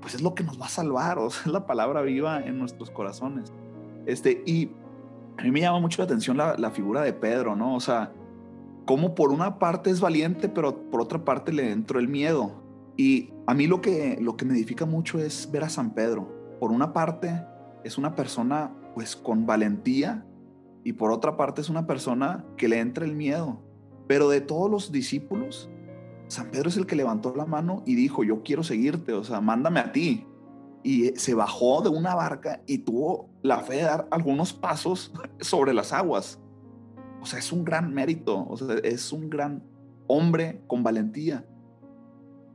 pues 0.00 0.14
es 0.14 0.22
lo 0.22 0.34
que 0.34 0.44
nos 0.44 0.60
va 0.60 0.66
a 0.66 0.70
salvar, 0.70 1.18
o 1.18 1.30
sea, 1.30 1.42
es 1.46 1.52
la 1.52 1.66
palabra 1.66 2.02
viva 2.02 2.40
en 2.40 2.58
nuestros 2.58 2.90
corazones. 2.90 3.52
Este, 4.06 4.42
y 4.46 4.70
a 5.36 5.42
mí 5.42 5.50
me 5.50 5.60
llama 5.60 5.80
mucho 5.80 6.02
la 6.02 6.06
atención 6.06 6.36
la, 6.36 6.56
la 6.56 6.70
figura 6.70 7.02
de 7.02 7.12
Pedro, 7.12 7.54
¿no? 7.56 7.74
O 7.74 7.80
sea, 7.80 8.12
como 8.86 9.14
por 9.14 9.32
una 9.32 9.58
parte 9.58 9.90
es 9.90 10.00
valiente, 10.00 10.48
pero 10.48 10.90
por 10.90 11.02
otra 11.02 11.24
parte 11.24 11.52
le 11.52 11.70
entró 11.70 11.98
el 11.98 12.08
miedo. 12.08 12.62
Y 12.96 13.30
a 13.46 13.54
mí 13.54 13.66
lo 13.66 13.80
que, 13.80 14.18
lo 14.20 14.36
que 14.36 14.44
me 14.44 14.54
edifica 14.54 14.86
mucho 14.86 15.18
es 15.18 15.50
ver 15.52 15.64
a 15.64 15.68
San 15.68 15.92
Pedro. 15.92 16.56
Por 16.58 16.72
una 16.72 16.92
parte 16.92 17.44
es 17.84 17.98
una 17.98 18.14
persona 18.14 18.72
pues 18.94 19.14
con 19.14 19.46
valentía, 19.46 20.24
y 20.88 20.94
por 20.94 21.12
otra 21.12 21.36
parte 21.36 21.60
es 21.60 21.68
una 21.68 21.86
persona 21.86 22.46
que 22.56 22.66
le 22.66 22.80
entra 22.80 23.04
el 23.04 23.14
miedo. 23.14 23.60
Pero 24.06 24.30
de 24.30 24.40
todos 24.40 24.70
los 24.70 24.90
discípulos, 24.90 25.68
San 26.28 26.50
Pedro 26.50 26.70
es 26.70 26.78
el 26.78 26.86
que 26.86 26.96
levantó 26.96 27.34
la 27.36 27.44
mano 27.44 27.82
y 27.84 27.94
dijo, 27.94 28.24
yo 28.24 28.42
quiero 28.42 28.62
seguirte, 28.62 29.12
o 29.12 29.22
sea, 29.22 29.42
mándame 29.42 29.80
a 29.80 29.92
ti. 29.92 30.26
Y 30.82 31.08
se 31.16 31.34
bajó 31.34 31.82
de 31.82 31.90
una 31.90 32.14
barca 32.14 32.62
y 32.66 32.78
tuvo 32.78 33.28
la 33.42 33.58
fe 33.60 33.74
de 33.74 33.82
dar 33.82 34.08
algunos 34.10 34.54
pasos 34.54 35.12
sobre 35.40 35.74
las 35.74 35.92
aguas. 35.92 36.40
O 37.20 37.26
sea, 37.26 37.38
es 37.38 37.52
un 37.52 37.66
gran 37.66 37.92
mérito, 37.92 38.46
o 38.48 38.56
sea, 38.56 38.76
es 38.82 39.12
un 39.12 39.28
gran 39.28 39.62
hombre 40.06 40.62
con 40.68 40.82
valentía. 40.82 41.44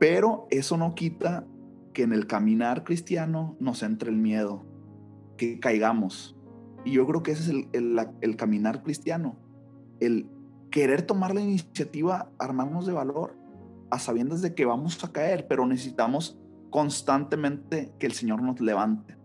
Pero 0.00 0.48
eso 0.50 0.76
no 0.76 0.96
quita 0.96 1.46
que 1.92 2.02
en 2.02 2.12
el 2.12 2.26
caminar 2.26 2.82
cristiano 2.82 3.56
nos 3.60 3.84
entre 3.84 4.10
el 4.10 4.16
miedo, 4.16 4.64
que 5.36 5.60
caigamos, 5.60 6.34
y 6.84 6.92
yo 6.92 7.06
creo 7.06 7.22
que 7.22 7.32
ese 7.32 7.50
es 7.50 7.66
el, 7.72 8.36
caminar 8.36 8.82
cristiano, 8.82 9.36
el 10.00 10.28
querer 10.70 11.02
tomar 11.02 11.34
la 11.34 11.40
iniciativa, 11.40 12.30
armarnos 12.38 12.86
de 12.86 12.92
valor, 12.92 13.36
a 13.90 13.98
sabiendas 13.98 14.42
de 14.42 14.54
que 14.54 14.64
vamos 14.64 15.02
a 15.02 15.12
caer, 15.12 15.46
pero 15.48 15.66
necesitamos 15.66 16.38
constantemente 16.70 17.92
que 17.98 18.06
el 18.06 18.12
Señor 18.12 18.42
nos 18.42 18.60
levante. 18.60 19.16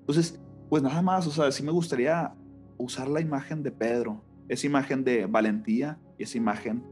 Entonces, 0.00 0.40
pues 0.70 0.82
nada 0.82 1.02
más, 1.02 1.26
o 1.26 1.30
sea, 1.30 1.52
sí 1.52 1.62
me 1.62 1.70
gustaría 1.70 2.34
usar 2.78 3.08
la 3.08 3.20
imagen 3.20 3.62
de 3.62 3.70
Pedro, 3.70 4.24
esa 4.48 4.66
imagen 4.66 5.04
de 5.04 5.26
valentía 5.26 5.98
y 6.18 6.22
esa 6.24 6.38
imagen 6.38 6.82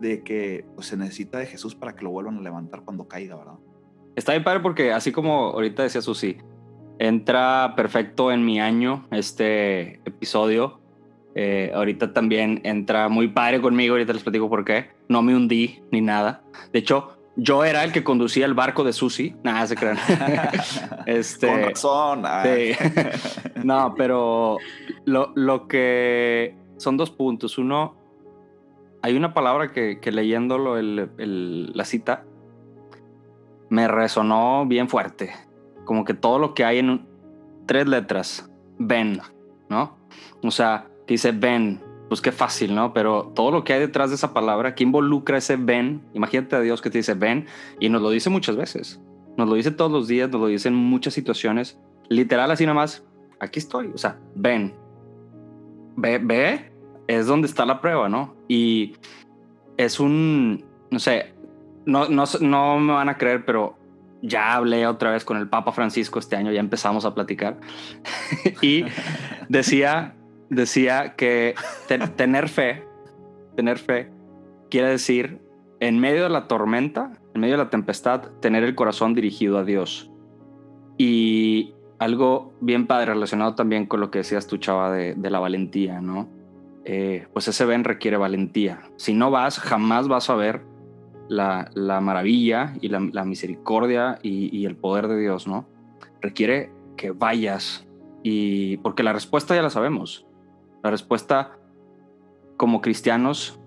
de 0.00 0.22
que 0.22 0.66
pues, 0.74 0.88
se 0.88 0.96
necesita 0.96 1.38
de 1.38 1.46
Jesús 1.46 1.74
para 1.74 1.94
que 1.94 2.04
lo 2.04 2.10
vuelvan 2.10 2.38
a 2.38 2.40
levantar 2.40 2.82
cuando 2.84 3.06
caiga, 3.06 3.36
¿verdad? 3.36 3.58
Está 4.16 4.32
bien 4.32 4.44
padre 4.44 4.60
porque 4.60 4.92
así 4.92 5.12
como 5.12 5.50
ahorita 5.50 5.82
decía 5.82 6.02
Susi, 6.02 6.36
entra 6.98 7.74
perfecto 7.76 8.32
en 8.32 8.44
mi 8.44 8.60
año 8.60 9.06
este 9.10 10.00
episodio. 10.04 10.80
Eh, 11.34 11.72
ahorita 11.74 12.12
también 12.12 12.60
entra 12.64 13.08
muy 13.08 13.28
padre 13.28 13.60
conmigo, 13.60 13.94
ahorita 13.94 14.12
les 14.12 14.22
platico 14.22 14.48
por 14.48 14.64
qué. 14.64 14.90
No 15.08 15.22
me 15.22 15.34
hundí 15.34 15.82
ni 15.90 16.00
nada. 16.00 16.42
De 16.72 16.78
hecho, 16.78 17.16
yo 17.36 17.64
era 17.64 17.82
el 17.82 17.92
que 17.92 18.04
conducía 18.04 18.46
el 18.46 18.54
barco 18.54 18.84
de 18.84 18.92
Susi. 18.92 19.34
Nada, 19.42 19.66
se 19.66 19.74
crean. 19.74 19.98
este, 21.06 21.48
Con 21.48 21.62
razón. 21.62 22.22
no, 23.64 23.94
pero 23.96 24.58
lo, 25.04 25.32
lo, 25.34 25.66
que 25.66 26.54
son 26.76 26.96
dos 26.96 27.10
puntos. 27.10 27.58
Uno, 27.58 27.96
hay 29.02 29.16
una 29.16 29.34
palabra 29.34 29.72
que, 29.72 29.98
que 30.00 30.12
leyéndolo 30.12 30.78
el, 30.78 31.72
la 31.74 31.84
cita 31.84 32.24
me 33.70 33.88
resonó 33.88 34.66
bien 34.66 34.88
fuerte 34.88 35.32
como 35.84 36.04
que 36.04 36.14
todo 36.14 36.38
lo 36.38 36.54
que 36.54 36.64
hay 36.64 36.78
en 36.78 37.06
tres 37.66 37.86
letras, 37.86 38.50
ven, 38.78 39.20
¿no? 39.68 39.96
O 40.42 40.50
sea, 40.50 40.88
dice 41.06 41.32
ven, 41.32 41.80
pues 42.08 42.20
qué 42.20 42.32
fácil, 42.32 42.74
¿no? 42.74 42.92
Pero 42.92 43.32
todo 43.34 43.50
lo 43.50 43.64
que 43.64 43.72
hay 43.72 43.80
detrás 43.80 44.10
de 44.10 44.16
esa 44.16 44.32
palabra, 44.32 44.74
que 44.74 44.84
involucra 44.84 45.38
ese 45.38 45.56
ven, 45.56 46.02
imagínate 46.12 46.56
a 46.56 46.60
Dios 46.60 46.80
que 46.80 46.90
te 46.90 46.98
dice 46.98 47.14
ven 47.14 47.46
y 47.80 47.88
nos 47.88 48.02
lo 48.02 48.10
dice 48.10 48.30
muchas 48.30 48.56
veces, 48.56 49.00
nos 49.36 49.48
lo 49.48 49.54
dice 49.54 49.70
todos 49.70 49.90
los 49.90 50.08
días, 50.08 50.30
nos 50.30 50.40
lo 50.40 50.46
dice 50.48 50.68
en 50.68 50.74
muchas 50.74 51.14
situaciones, 51.14 51.78
literal 52.08 52.50
así 52.50 52.64
nada 52.64 52.74
más, 52.74 53.04
aquí 53.40 53.58
estoy, 53.58 53.90
o 53.94 53.98
sea, 53.98 54.18
ven, 54.34 54.74
ve, 55.96 56.18
ve, 56.18 56.72
es 57.06 57.26
donde 57.26 57.46
está 57.46 57.64
la 57.64 57.80
prueba, 57.80 58.08
¿no? 58.08 58.34
Y 58.48 58.96
es 59.76 60.00
un, 60.00 60.64
no 60.90 60.98
sé, 60.98 61.34
no, 61.86 62.08
no, 62.08 62.24
no 62.40 62.78
me 62.78 62.92
van 62.92 63.08
a 63.08 63.18
creer, 63.18 63.44
pero 63.44 63.76
ya 64.26 64.54
hablé 64.54 64.86
otra 64.86 65.10
vez 65.10 65.24
con 65.24 65.36
el 65.36 65.48
Papa 65.48 65.72
Francisco 65.72 66.18
este 66.18 66.36
año, 66.36 66.50
ya 66.50 66.60
empezamos 66.60 67.04
a 67.04 67.14
platicar 67.14 67.58
y 68.62 68.84
decía, 69.48 70.14
decía 70.48 71.14
que 71.14 71.54
tener 72.16 72.48
fe, 72.48 72.84
tener 73.54 73.78
fe 73.78 74.10
quiere 74.70 74.88
decir 74.88 75.40
en 75.80 75.98
medio 75.98 76.22
de 76.24 76.30
la 76.30 76.48
tormenta, 76.48 77.12
en 77.34 77.40
medio 77.40 77.56
de 77.56 77.64
la 77.64 77.70
tempestad, 77.70 78.22
tener 78.40 78.64
el 78.64 78.74
corazón 78.74 79.14
dirigido 79.14 79.58
a 79.58 79.64
Dios. 79.64 80.10
Y 80.96 81.74
algo 81.98 82.54
bien 82.60 82.86
padre 82.86 83.06
relacionado 83.06 83.54
también 83.54 83.86
con 83.86 84.00
lo 84.00 84.10
que 84.10 84.18
decías 84.18 84.46
tú, 84.46 84.56
chava, 84.56 84.90
de, 84.92 85.30
la 85.30 85.38
valentía, 85.40 86.00
¿no? 86.00 86.28
Eh, 86.84 87.26
pues 87.32 87.48
ese 87.48 87.64
ven 87.64 87.84
requiere 87.84 88.16
valentía. 88.16 88.82
Si 88.96 89.14
no 89.14 89.30
vas, 89.30 89.58
jamás 89.58 90.08
vas 90.08 90.30
a 90.30 90.34
ver 90.36 90.62
la, 91.28 91.70
maravilla 92.00 92.74
y 92.80 92.88
la, 92.88 93.24
misericordia 93.24 94.18
y, 94.22 94.56
y, 94.56 94.66
el 94.66 94.76
poder 94.76 95.08
de 95.08 95.18
Dios, 95.18 95.46
¿no? 95.46 95.66
Requiere 96.20 96.70
que 96.96 97.10
vayas 97.10 97.86
y 98.22 98.78
porque 98.78 99.02
la 99.02 99.12
respuesta 99.12 99.54
ya 99.54 99.62
la 99.62 99.70
sabemos. 99.70 100.26
La 100.82 100.90
respuesta 100.90 101.58
como 102.56 102.80
cristianos, 102.80 103.58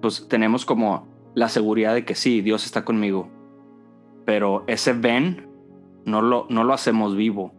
pues 0.00 0.28
tenemos 0.28 0.64
como 0.64 1.06
la 1.34 1.48
seguridad 1.48 1.94
de 1.94 2.04
que 2.04 2.14
sí, 2.14 2.40
Dios 2.40 2.64
está 2.64 2.84
conmigo. 2.84 3.28
Pero 4.24 4.64
ese 4.66 4.92
ven 4.92 5.48
no 6.04 6.22
lo, 6.22 6.46
no 6.48 6.64
lo 6.64 6.72
hacemos 6.72 7.16
vivo 7.16 7.52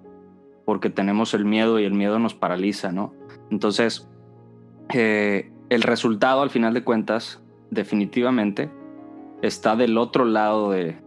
porque 0.66 0.90
tenemos 0.90 1.34
el 1.34 1.46
miedo 1.46 1.80
y 1.80 1.86
el 1.86 1.94
miedo 1.94 2.20
nos 2.20 2.34
paraliza, 2.34 2.92
¿no? 2.92 3.14
Entonces, 3.52 4.10
eh, 4.94 5.52
el 5.70 5.84
resultado 5.84 6.42
al 6.42 6.50
final 6.50 6.74
de 6.74 6.84
cuentas, 6.84 7.42
definitivamente, 7.70 8.72
está 9.42 9.76
del 9.76 9.98
otro 9.98 10.26
lado 10.26 10.72
de, 10.72 10.98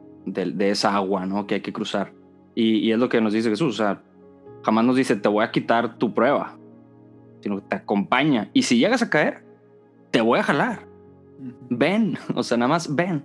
esa 0.59 0.95
agua, 0.95 1.27
¿no? 1.27 1.47
Que 1.47 1.57
hay 1.57 1.61
que 1.61 1.73
cruzar. 1.73 2.13
Y, 2.55 2.79
y, 2.79 2.93
es 2.93 2.99
lo 2.99 3.09
que 3.09 3.21
nos 3.21 3.33
dice 3.33 3.51
Jesús, 3.51 3.75
o 3.75 3.77
sea, 3.77 4.03
jamás 4.63 4.85
nos 4.85 4.97
dice, 4.97 5.17
te 5.17 5.29
voy 5.29 5.45
a 5.45 5.51
quitar 5.51 5.99
tu 5.99 6.13
prueba, 6.13 6.59
sino 7.41 7.57
que 7.57 7.63
te 7.69 7.77
acompaña. 7.77 8.51
Y 8.53 8.63
si 8.63 8.79
llegas 8.79 9.03
a 9.03 9.11
caer, 9.11 9.45
te 10.11 10.21
voy 10.21 10.39
a 10.39 10.43
jalar. 10.43 10.87
Ven, 11.71 12.19
o 12.35 12.43
sea, 12.43 12.57
nada 12.57 12.69
más 12.69 12.95
ven. 12.95 13.25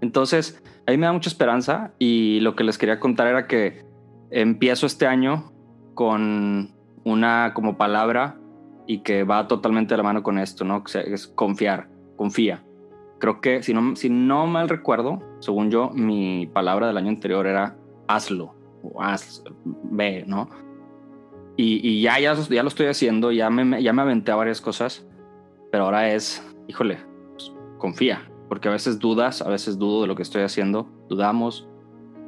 Entonces, 0.00 0.62
ahí 0.86 0.96
me 0.96 1.06
da 1.06 1.12
mucha 1.12 1.28
esperanza 1.28 1.92
y 1.98 2.40
lo 2.40 2.54
que 2.56 2.64
les 2.64 2.78
quería 2.78 3.00
contar 3.00 3.26
era 3.26 3.46
que 3.46 3.84
empiezo 4.30 4.86
este 4.86 5.06
año 5.06 5.52
con 5.94 6.70
una 7.04 7.52
como 7.54 7.76
palabra 7.76 8.38
y 8.86 9.02
que 9.02 9.24
va 9.24 9.46
totalmente 9.46 9.94
de 9.94 9.98
la 9.98 10.02
mano 10.02 10.22
con 10.22 10.38
esto, 10.38 10.64
¿no? 10.64 10.82
Que 10.84 11.12
es 11.12 11.26
confiar, 11.26 11.88
confía. 12.16 12.64
Creo 13.20 13.40
que 13.40 13.62
si 13.62 13.74
no, 13.74 13.94
si 13.96 14.08
no 14.08 14.46
mal 14.46 14.68
recuerdo, 14.68 15.22
según 15.40 15.70
yo, 15.70 15.90
mi 15.90 16.46
palabra 16.46 16.86
del 16.86 16.96
año 16.96 17.10
anterior 17.10 17.46
era 17.46 17.76
hazlo 18.08 18.54
o 18.82 19.02
haz, 19.02 19.44
ve, 19.64 20.24
¿no? 20.26 20.48
Y, 21.56 21.86
y 21.86 22.00
ya, 22.00 22.18
ya, 22.18 22.34
ya, 22.34 22.62
lo 22.62 22.68
estoy 22.68 22.86
haciendo, 22.86 23.30
ya 23.30 23.50
me, 23.50 23.82
ya 23.82 23.92
me 23.92 24.00
aventé 24.00 24.32
a 24.32 24.36
varias 24.36 24.62
cosas, 24.62 25.06
pero 25.70 25.84
ahora 25.84 26.10
es, 26.12 26.42
híjole, 26.66 26.98
pues, 27.32 27.52
confía, 27.76 28.30
porque 28.48 28.68
a 28.68 28.72
veces 28.72 28.98
dudas, 28.98 29.42
a 29.42 29.50
veces 29.50 29.78
dudo 29.78 30.00
de 30.00 30.08
lo 30.08 30.14
que 30.16 30.22
estoy 30.22 30.42
haciendo, 30.42 30.88
dudamos. 31.10 31.68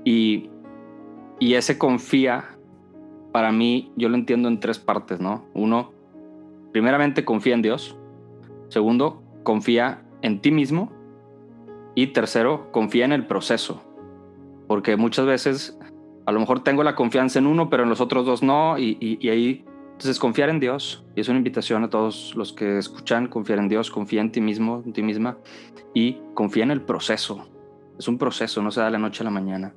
Y, 0.04 0.50
y 1.40 1.54
ese 1.54 1.78
confía, 1.78 2.58
para 3.32 3.50
mí, 3.50 3.90
yo 3.96 4.10
lo 4.10 4.16
entiendo 4.16 4.48
en 4.48 4.60
tres 4.60 4.78
partes, 4.78 5.20
¿no? 5.20 5.46
Uno, 5.54 5.92
primeramente 6.70 7.24
confía 7.24 7.54
en 7.54 7.62
Dios. 7.62 7.96
Segundo, 8.68 9.22
confía 9.42 10.04
en 10.22 10.40
ti 10.40 10.50
mismo. 10.50 10.92
Y 11.94 12.08
tercero, 12.08 12.72
confía 12.72 13.04
en 13.04 13.12
el 13.12 13.26
proceso. 13.26 13.82
Porque 14.66 14.96
muchas 14.96 15.26
veces 15.26 15.78
a 16.24 16.32
lo 16.32 16.40
mejor 16.40 16.64
tengo 16.64 16.82
la 16.82 16.94
confianza 16.94 17.38
en 17.38 17.46
uno, 17.46 17.68
pero 17.68 17.82
en 17.82 17.88
los 17.88 18.00
otros 18.00 18.24
dos 18.24 18.42
no. 18.42 18.78
Y, 18.78 18.96
y 19.00 19.28
ahí 19.28 19.64
entonces, 20.02 20.18
confiar 20.18 20.48
en 20.48 20.58
Dios, 20.58 21.04
y 21.14 21.20
es 21.20 21.28
una 21.28 21.38
invitación 21.38 21.84
a 21.84 21.88
todos 21.88 22.34
los 22.34 22.52
que 22.52 22.76
escuchan, 22.76 23.28
confiar 23.28 23.60
en 23.60 23.68
Dios, 23.68 23.88
confía 23.88 24.20
en 24.20 24.32
ti 24.32 24.40
mismo, 24.40 24.82
en 24.84 24.92
ti 24.92 25.00
misma, 25.00 25.38
y 25.94 26.18
confía 26.34 26.64
en 26.64 26.72
el 26.72 26.80
proceso. 26.80 27.48
Es 28.00 28.08
un 28.08 28.18
proceso, 28.18 28.62
no 28.62 28.72
se 28.72 28.80
da 28.80 28.86
de 28.86 28.92
la 28.92 28.98
noche 28.98 29.22
a 29.22 29.24
la 29.24 29.30
mañana. 29.30 29.74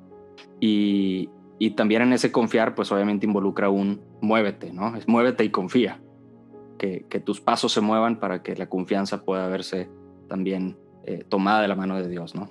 Y, 0.60 1.30
y 1.60 1.76
también 1.76 2.02
en 2.02 2.14
ese 2.14 2.32
confiar, 2.32 2.74
pues 2.74 2.92
obviamente 2.92 3.28
involucra 3.28 3.70
un 3.70 4.02
muévete, 4.20 4.74
¿no? 4.74 4.96
Es 4.96 5.08
muévete 5.08 5.44
y 5.44 5.50
confía. 5.50 6.02
Que, 6.80 7.06
que 7.08 7.20
tus 7.20 7.40
pasos 7.40 7.72
se 7.72 7.82
muevan 7.82 8.20
para 8.20 8.42
que 8.42 8.56
la 8.56 8.68
confianza 8.68 9.26
pueda 9.26 9.48
verse 9.48 9.90
también 10.28 10.78
eh, 11.06 11.24
tomada 11.28 11.62
de 11.62 11.68
la 11.68 11.76
mano 11.76 11.98
de 12.02 12.08
Dios, 12.08 12.36
¿no? 12.36 12.50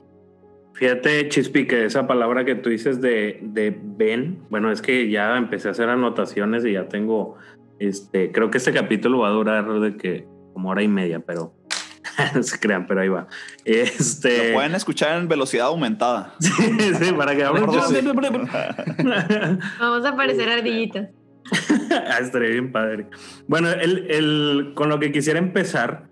Fíjate, 0.74 1.28
Chispi, 1.28 1.66
que 1.68 1.84
esa 1.84 2.06
palabra 2.06 2.44
que 2.44 2.56
tú 2.56 2.68
dices 2.68 3.00
de, 3.00 3.38
de 3.42 3.78
ven, 3.80 4.44
bueno, 4.50 4.72
es 4.72 4.82
que 4.82 5.08
ya 5.08 5.37
empecé 5.37 5.68
a 5.68 5.70
hacer 5.70 5.88
anotaciones 5.88 6.64
y 6.64 6.72
ya 6.72 6.88
tengo 6.88 7.37
este, 7.78 8.32
creo 8.32 8.50
que 8.50 8.58
este 8.58 8.72
capítulo 8.72 9.20
va 9.20 9.28
a 9.28 9.32
durar 9.32 9.68
de 9.80 9.96
que 9.96 10.26
como 10.52 10.70
hora 10.70 10.82
y 10.82 10.88
media, 10.88 11.20
pero 11.20 11.54
no 12.34 12.42
se 12.42 12.58
crean, 12.58 12.87
pero 12.87 13.00
ahí 13.00 13.08
va. 13.08 13.28
Este... 13.64 14.48
Lo 14.48 14.54
pueden 14.54 14.74
escuchar 14.74 15.18
en 15.18 15.28
velocidad 15.28 15.66
aumentada. 15.66 16.34
sí, 16.40 16.50
sí, 17.00 17.12
para 17.12 17.37
que 17.37 17.44
Vamos 19.80 20.04
a 20.04 20.08
aparecer 20.08 20.48
ardillitas. 20.48 21.08
ah, 21.90 22.18
estaría 22.20 22.50
bien 22.50 22.72
padre. 22.72 23.06
Bueno, 23.46 23.70
el, 23.70 24.10
el, 24.10 24.72
con 24.74 24.88
lo 24.88 24.98
que 24.98 25.12
quisiera 25.12 25.38
empezar 25.38 26.08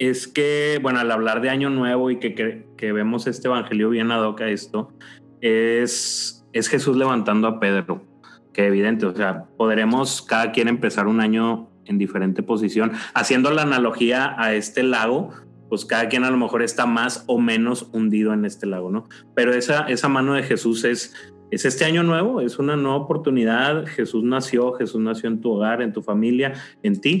es 0.00 0.26
que, 0.26 0.80
bueno, 0.82 0.98
al 0.98 1.12
hablar 1.12 1.40
de 1.40 1.50
Año 1.50 1.70
Nuevo 1.70 2.10
y 2.10 2.18
que, 2.18 2.34
que, 2.76 2.92
vemos 2.92 3.28
este 3.28 3.46
evangelio 3.46 3.90
bien 3.90 4.10
ad 4.10 4.24
a 4.40 4.48
esto, 4.48 4.92
es, 5.40 6.44
es 6.52 6.68
Jesús 6.68 6.96
levantando 6.96 7.46
a 7.46 7.60
Pedro 7.60 8.10
que 8.52 8.66
evidente, 8.66 9.06
o 9.06 9.14
sea, 9.14 9.44
podremos 9.56 10.22
cada 10.22 10.52
quien 10.52 10.68
empezar 10.68 11.06
un 11.06 11.20
año 11.20 11.68
en 11.84 11.98
diferente 11.98 12.42
posición. 12.42 12.92
Haciendo 13.14 13.50
la 13.50 13.62
analogía 13.62 14.34
a 14.38 14.54
este 14.54 14.82
lago, 14.82 15.30
pues 15.68 15.84
cada 15.84 16.08
quien 16.08 16.24
a 16.24 16.30
lo 16.30 16.36
mejor 16.36 16.62
está 16.62 16.86
más 16.86 17.24
o 17.26 17.38
menos 17.38 17.88
hundido 17.92 18.32
en 18.32 18.44
este 18.44 18.66
lago, 18.66 18.90
¿no? 18.90 19.08
Pero 19.34 19.54
esa, 19.54 19.86
esa 19.88 20.08
mano 20.08 20.34
de 20.34 20.42
Jesús 20.42 20.84
es, 20.84 21.14
es 21.50 21.64
este 21.64 21.84
año 21.84 22.02
nuevo, 22.02 22.40
es 22.40 22.58
una 22.58 22.76
nueva 22.76 22.96
oportunidad. 22.96 23.86
Jesús 23.86 24.24
nació, 24.24 24.72
Jesús 24.72 25.00
nació 25.00 25.28
en 25.28 25.40
tu 25.40 25.52
hogar, 25.52 25.80
en 25.82 25.92
tu 25.92 26.02
familia, 26.02 26.54
en 26.82 27.00
ti. 27.00 27.20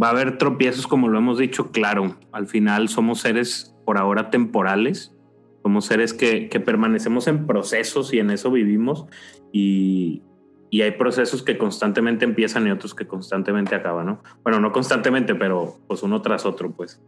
Va 0.00 0.08
a 0.08 0.10
haber 0.10 0.38
tropiezos, 0.38 0.86
como 0.86 1.08
lo 1.08 1.18
hemos 1.18 1.38
dicho, 1.38 1.70
claro. 1.70 2.16
Al 2.32 2.46
final 2.46 2.88
somos 2.88 3.20
seres 3.20 3.74
por 3.84 3.98
ahora 3.98 4.30
temporales, 4.30 5.14
somos 5.62 5.84
seres 5.84 6.12
que, 6.12 6.48
que 6.48 6.60
permanecemos 6.60 7.26
en 7.28 7.46
procesos 7.46 8.12
y 8.12 8.18
en 8.18 8.30
eso 8.30 8.50
vivimos. 8.50 9.06
Y, 9.52 10.22
y 10.70 10.82
hay 10.82 10.90
procesos 10.92 11.44
que 11.44 11.56
constantemente 11.56 12.24
empiezan 12.24 12.66
y 12.66 12.70
otros 12.72 12.94
que 12.94 13.06
constantemente 13.06 13.76
acaban, 13.76 14.06
¿no? 14.06 14.22
Bueno, 14.42 14.58
no 14.58 14.72
constantemente, 14.72 15.36
pero 15.36 15.78
pues 15.86 16.02
uno 16.02 16.20
tras 16.20 16.44
otro, 16.46 16.72
pues. 16.72 17.00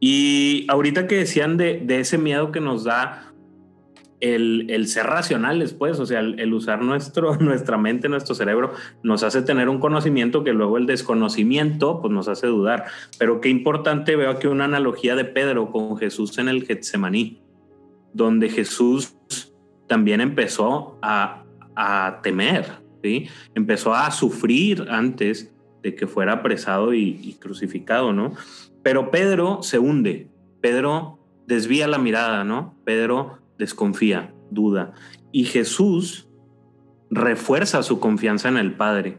Y 0.00 0.66
ahorita 0.68 1.06
que 1.06 1.16
decían 1.16 1.56
de, 1.56 1.80
de 1.82 2.00
ese 2.00 2.18
miedo 2.18 2.52
que 2.52 2.60
nos 2.60 2.84
da 2.84 3.29
el, 4.20 4.86
ser 4.86 5.06
racionales, 5.06 5.72
pues, 5.72 5.98
o 5.98 6.06
sea, 6.06 6.20
el, 6.20 6.54
usar 6.54 6.82
nuestro, 6.82 7.36
nuestra 7.40 7.78
mente, 7.78 8.08
nuestro 8.08 8.34
cerebro, 8.34 8.72
nos 9.02 9.22
hace 9.22 9.42
tener 9.42 9.68
un 9.68 9.80
conocimiento 9.80 10.44
que 10.44 10.52
luego 10.52 10.78
el 10.78 10.86
desconocimiento, 10.86 12.00
pues, 12.00 12.12
nos 12.12 12.28
hace 12.28 12.46
dudar. 12.46 12.84
Pero 13.18 13.40
qué 13.40 13.48
importante 13.48 14.16
veo 14.16 14.30
aquí 14.30 14.46
una 14.46 14.64
analogía 14.64 15.16
de 15.16 15.24
Pedro 15.24 15.70
con 15.70 15.96
Jesús 15.96 16.38
en 16.38 16.48
el 16.48 16.64
Getsemaní, 16.64 17.42
donde 18.12 18.48
Jesús 18.48 19.16
también 19.86 20.20
empezó 20.20 20.98
a, 21.02 21.44
temer, 22.22 22.66
Empezó 23.54 23.94
a 23.94 24.10
sufrir 24.10 24.86
antes 24.90 25.50
de 25.82 25.94
que 25.94 26.06
fuera 26.06 26.34
apresado 26.34 26.92
y, 26.92 27.34
crucificado, 27.40 28.12
¿no? 28.12 28.34
Pero 28.82 29.10
Pedro 29.10 29.62
se 29.62 29.78
hunde, 29.78 30.28
Pedro 30.60 31.18
desvía 31.46 31.88
la 31.88 31.96
mirada, 31.96 32.44
¿no? 32.44 32.74
Pedro 32.84 33.39
desconfía, 33.60 34.34
duda. 34.50 34.92
Y 35.30 35.44
Jesús 35.44 36.28
refuerza 37.10 37.84
su 37.84 38.00
confianza 38.00 38.48
en 38.48 38.56
el 38.56 38.74
Padre 38.74 39.18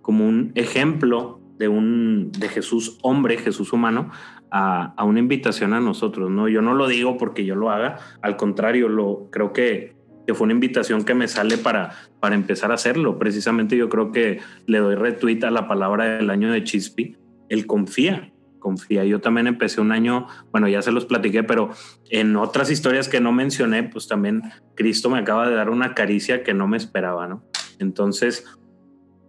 como 0.00 0.28
un 0.28 0.52
ejemplo 0.54 1.40
de 1.58 1.66
un 1.68 2.30
de 2.30 2.48
Jesús 2.48 2.98
hombre, 3.02 3.38
Jesús 3.38 3.72
humano, 3.72 4.10
a, 4.50 4.94
a, 4.96 5.04
una 5.04 5.18
invitación 5.18 5.72
a 5.72 5.80
nosotros, 5.80 6.30
¿no? 6.30 6.48
Yo 6.48 6.62
no 6.62 6.74
lo 6.74 6.86
digo 6.86 7.16
porque 7.16 7.44
yo 7.44 7.56
lo 7.56 7.70
haga, 7.70 7.98
al 8.22 8.36
contrario, 8.36 8.88
lo 8.88 9.28
creo 9.30 9.52
que 9.52 9.94
que 10.26 10.34
fue 10.34 10.46
una 10.46 10.54
invitación 10.54 11.04
que 11.04 11.14
me 11.14 11.28
sale 11.28 11.58
para, 11.58 11.90
para 12.20 12.34
empezar 12.34 12.70
a 12.70 12.74
hacerlo. 12.74 13.18
Precisamente 13.18 13.76
yo 13.76 13.88
creo 13.88 14.12
que 14.12 14.40
le 14.66 14.78
doy 14.78 14.94
retweet 14.94 15.44
a 15.44 15.50
la 15.50 15.68
palabra 15.68 16.16
del 16.16 16.30
año 16.30 16.50
de 16.50 16.64
Chispi. 16.64 17.16
Él 17.48 17.66
confía, 17.66 18.32
confía. 18.64 19.04
Yo 19.04 19.20
también 19.20 19.46
empecé 19.46 19.82
un 19.82 19.92
año, 19.92 20.26
bueno, 20.50 20.68
ya 20.68 20.80
se 20.80 20.90
los 20.90 21.04
platiqué, 21.04 21.42
pero 21.42 21.68
en 22.08 22.34
otras 22.34 22.70
historias 22.70 23.10
que 23.10 23.20
no 23.20 23.30
mencioné, 23.30 23.82
pues 23.82 24.08
también 24.08 24.40
Cristo 24.74 25.10
me 25.10 25.18
acaba 25.18 25.46
de 25.46 25.54
dar 25.54 25.68
una 25.68 25.94
caricia 25.94 26.42
que 26.42 26.54
no 26.54 26.66
me 26.66 26.78
esperaba, 26.78 27.28
¿no? 27.28 27.44
Entonces, 27.78 28.46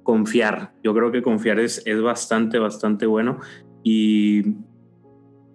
confiar. 0.03 0.73
Yo 0.85 0.93
creo 0.93 1.11
que 1.11 1.21
confiar 1.21 1.59
es, 1.59 1.83
es 1.85 2.01
bastante, 2.01 2.59
bastante 2.59 3.07
bueno. 3.07 3.41
Y 3.83 4.53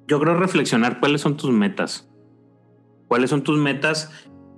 yo 0.06 0.20
creo 0.20 0.34
reflexionar 0.34 1.00
cuáles 1.00 1.22
son 1.22 1.38
tus 1.38 1.50
metas. 1.50 2.06
¿Cuáles 3.08 3.30
son 3.30 3.42
tus 3.42 3.58
metas 3.58 4.12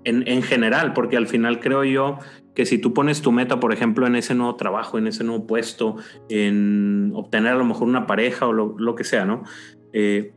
en, 0.04 0.42
general, 0.42 0.94
porque 0.94 1.16
al 1.16 1.28
final 1.28 1.60
creo 1.60 1.84
yo 1.84 2.18
que 2.54 2.66
si 2.66 2.78
tú 2.78 2.92
pones 2.92 3.22
tu 3.22 3.32
meta, 3.32 3.60
por 3.60 3.72
ejemplo, 3.72 4.06
en 4.06 4.16
ese 4.16 4.34
nuevo 4.34 4.56
trabajo, 4.56 4.98
en 4.98 5.06
ese 5.06 5.24
nuevo 5.24 5.46
puesto, 5.46 5.96
en 6.28 7.12
obtener 7.14 7.52
a 7.52 7.58
lo 7.58 7.64
mejor 7.64 7.88
una 7.88 8.06
pareja 8.06 8.46
o 8.46 8.52
lo, 8.52 8.94
que 8.94 9.04
sea, 9.04 9.24
¿no? 9.24 9.44
Eh, 9.92 10.34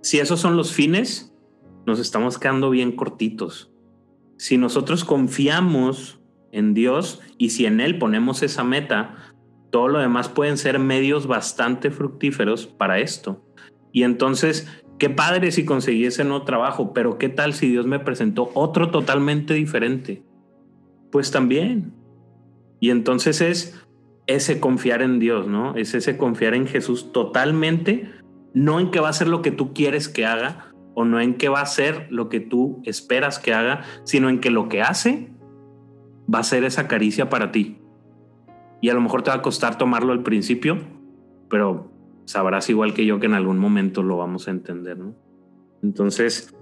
si 0.00 0.18
esos 0.18 0.40
son 0.40 0.56
los 0.56 0.72
fines, 0.72 1.34
nos 1.86 1.98
estamos 1.98 2.38
quedando 2.38 2.70
bien 2.70 2.92
cortitos. 2.92 3.70
Si 4.36 4.56
nosotros 4.56 5.04
confiamos 5.04 6.20
en 6.52 6.72
Dios 6.72 7.20
y 7.36 7.50
si 7.50 7.66
en 7.66 7.80
Él 7.80 7.98
ponemos 7.98 8.42
esa 8.42 8.64
meta, 8.64 9.16
todo 9.70 9.88
lo 9.88 9.98
demás 9.98 10.28
pueden 10.28 10.56
ser 10.56 10.78
medios 10.78 11.26
bastante 11.26 11.90
fructíferos 11.90 12.66
para 12.66 13.00
esto. 13.00 13.44
Y 13.92 14.04
entonces, 14.04 14.68
qué 14.98 15.10
padre 15.10 15.50
si 15.50 15.64
conseguí 15.64 16.04
ese 16.06 16.24
nuevo 16.24 16.44
trabajo, 16.44 16.92
pero 16.92 17.18
qué 17.18 17.28
tal 17.28 17.52
si 17.52 17.68
Dios 17.68 17.86
me 17.86 17.98
presentó 17.98 18.50
otro 18.54 18.90
totalmente 18.90 19.54
diferente. 19.54 20.22
Pues 21.10 21.30
también. 21.30 21.92
Y 22.80 22.90
entonces 22.90 23.40
es 23.40 23.80
ese 24.26 24.60
confiar 24.60 25.02
en 25.02 25.18
Dios, 25.18 25.48
¿no? 25.48 25.74
Es 25.74 25.94
ese 25.94 26.16
confiar 26.16 26.54
en 26.54 26.66
Jesús 26.66 27.12
totalmente, 27.12 28.10
no 28.54 28.78
en 28.78 28.90
que 28.90 29.00
va 29.00 29.08
a 29.08 29.12
ser 29.12 29.28
lo 29.28 29.42
que 29.42 29.50
tú 29.50 29.72
quieres 29.72 30.08
que 30.08 30.26
haga 30.26 30.72
o 30.94 31.04
no 31.04 31.20
en 31.20 31.34
que 31.34 31.48
va 31.48 31.60
a 31.60 31.66
ser 31.66 32.08
lo 32.10 32.28
que 32.28 32.40
tú 32.40 32.82
esperas 32.84 33.38
que 33.38 33.54
haga, 33.54 33.82
sino 34.04 34.28
en 34.28 34.40
que 34.40 34.50
lo 34.50 34.68
que 34.68 34.82
hace 34.82 35.30
va 36.32 36.40
a 36.40 36.44
ser 36.44 36.64
esa 36.64 36.88
caricia 36.88 37.28
para 37.28 37.52
ti. 37.52 37.78
Y 38.80 38.90
a 38.90 38.94
lo 38.94 39.00
mejor 39.00 39.22
te 39.22 39.30
va 39.30 39.36
a 39.36 39.42
costar 39.42 39.78
tomarlo 39.78 40.12
al 40.12 40.22
principio, 40.22 40.78
pero 41.48 41.90
sabrás 42.24 42.68
igual 42.68 42.94
que 42.94 43.06
yo 43.06 43.20
que 43.20 43.26
en 43.26 43.34
algún 43.34 43.58
momento 43.58 44.02
lo 44.02 44.16
vamos 44.16 44.48
a 44.48 44.50
entender, 44.50 44.98
¿no? 44.98 45.14
Entonces, 45.82 46.54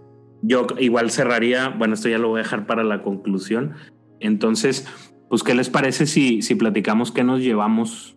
yo 0.42 0.66
igual 0.78 1.10
cerraría, 1.10 1.70
bueno, 1.70 1.94
esto 1.94 2.08
ya 2.08 2.18
lo 2.18 2.28
voy 2.28 2.40
a 2.40 2.42
dejar 2.42 2.66
para 2.66 2.84
la 2.84 3.02
conclusión. 3.02 3.72
Entonces, 4.20 4.86
pues, 5.28 5.42
¿qué 5.42 5.54
les 5.54 5.70
parece 5.70 6.06
si, 6.06 6.42
si 6.42 6.54
platicamos 6.54 7.12
qué 7.12 7.24
nos 7.24 7.40
llevamos, 7.40 8.16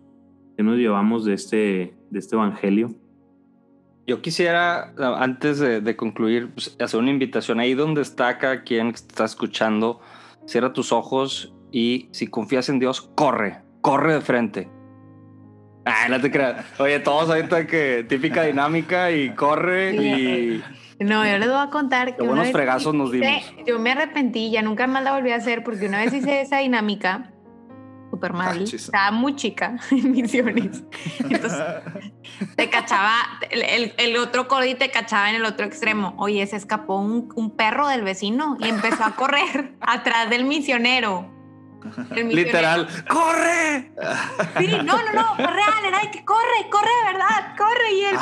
qué 0.57 0.63
nos 0.63 0.77
llevamos 0.77 1.25
de 1.25 1.33
este, 1.33 1.95
de 2.09 2.19
este 2.19 2.35
evangelio? 2.35 2.95
Yo 4.07 4.21
quisiera, 4.21 4.93
antes 5.19 5.59
de, 5.59 5.95
concluir, 5.95 6.49
pues, 6.51 6.75
hacer 6.79 6.99
una 6.99 7.11
invitación 7.11 7.59
ahí 7.59 7.75
donde 7.75 8.01
está 8.01 8.37
cada 8.37 8.63
quien 8.63 8.89
que 8.89 8.95
está 8.95 9.25
escuchando. 9.25 10.01
Cierra 10.47 10.73
tus 10.73 10.91
ojos 10.91 11.53
y 11.71 12.09
si 12.11 12.27
confías 12.27 12.69
en 12.69 12.79
Dios, 12.79 13.01
corre, 13.15 13.61
corre 13.81 14.15
de 14.15 14.21
frente. 14.21 14.69
Ay, 15.85 16.09
no 16.09 16.19
te 16.19 16.31
creas. 16.31 16.65
Oye, 16.79 16.99
todos 16.99 17.29
ahorita 17.29 17.67
que 17.67 18.05
típica 18.07 18.43
dinámica 18.43 19.11
y 19.11 19.29
corre 19.31 19.95
y. 19.95 20.63
No, 20.99 21.25
yo 21.25 21.37
les 21.37 21.47
voy 21.47 21.59
a 21.59 21.69
contar 21.69 22.15
que. 22.15 22.23
buenos 22.23 22.51
fregazos 22.51 22.93
nos 22.93 23.11
dimos. 23.11 23.29
Yo 23.65 23.79
me 23.79 23.91
arrepentí, 23.91 24.51
ya 24.51 24.61
nunca 24.61 24.87
más 24.87 25.03
la 25.03 25.13
volví 25.13 25.31
a 25.31 25.35
hacer 25.35 25.63
porque 25.63 25.87
una 25.87 25.99
vez 25.99 26.13
hice 26.13 26.41
esa 26.41 26.57
dinámica 26.57 27.31
súper 28.09 28.33
mal. 28.33 28.61
Estaba 28.61 29.11
muy 29.11 29.35
chica 29.35 29.77
en 29.91 30.11
misiones. 30.11 30.83
Entonces, 31.19 31.63
te 32.55 32.69
cachaba, 32.69 33.15
el, 33.49 33.93
el, 33.97 34.17
otro 34.17 34.47
cordy 34.47 34.75
te 34.75 34.91
cachaba 34.91 35.29
en 35.29 35.35
el 35.35 35.45
otro 35.45 35.65
extremo. 35.65 36.15
Oye, 36.17 36.45
se 36.47 36.55
escapó 36.55 36.99
un, 36.99 37.31
un 37.35 37.55
perro 37.55 37.87
del 37.87 38.03
vecino 38.03 38.57
y 38.59 38.67
empezó 38.67 39.03
a 39.03 39.15
correr 39.15 39.73
atrás 39.81 40.29
del 40.29 40.45
misionero. 40.45 41.35
Literal, 42.13 42.87
¡corre! 43.07 43.93
Sí, 44.57 44.67
no, 44.83 44.97
no, 44.97 45.13
no, 45.13 45.35
fue 45.35 45.47
real, 45.47 45.85
era 45.87 46.11
que 46.11 46.25
corre, 46.25 46.69
corre, 46.69 46.89
¿verdad? 47.05 47.55
Corre 47.57 47.93
y 47.93 48.03
él. 48.03 48.17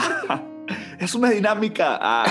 Es 0.99 1.15
una 1.15 1.29
dinámica. 1.29 1.97
Ah. 1.99 2.25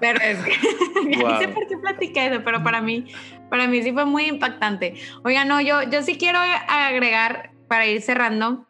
Pero 0.00 0.18
es 0.20 0.38
que 0.38 0.52
no 1.18 1.38
sé 1.38 1.48
por 1.48 1.66
qué 1.66 1.76
platiqué 1.78 2.26
eso, 2.26 2.42
pero 2.44 2.62
para 2.62 2.80
mí, 2.80 3.06
para 3.48 3.66
mí 3.66 3.82
sí 3.82 3.92
fue 3.92 4.04
muy 4.04 4.26
impactante. 4.26 4.94
Oiga, 5.24 5.44
no, 5.44 5.60
yo, 5.60 5.82
yo 5.84 6.02
sí 6.02 6.16
quiero 6.16 6.38
agregar 6.68 7.52
para 7.68 7.86
ir 7.86 8.02
cerrando. 8.02 8.66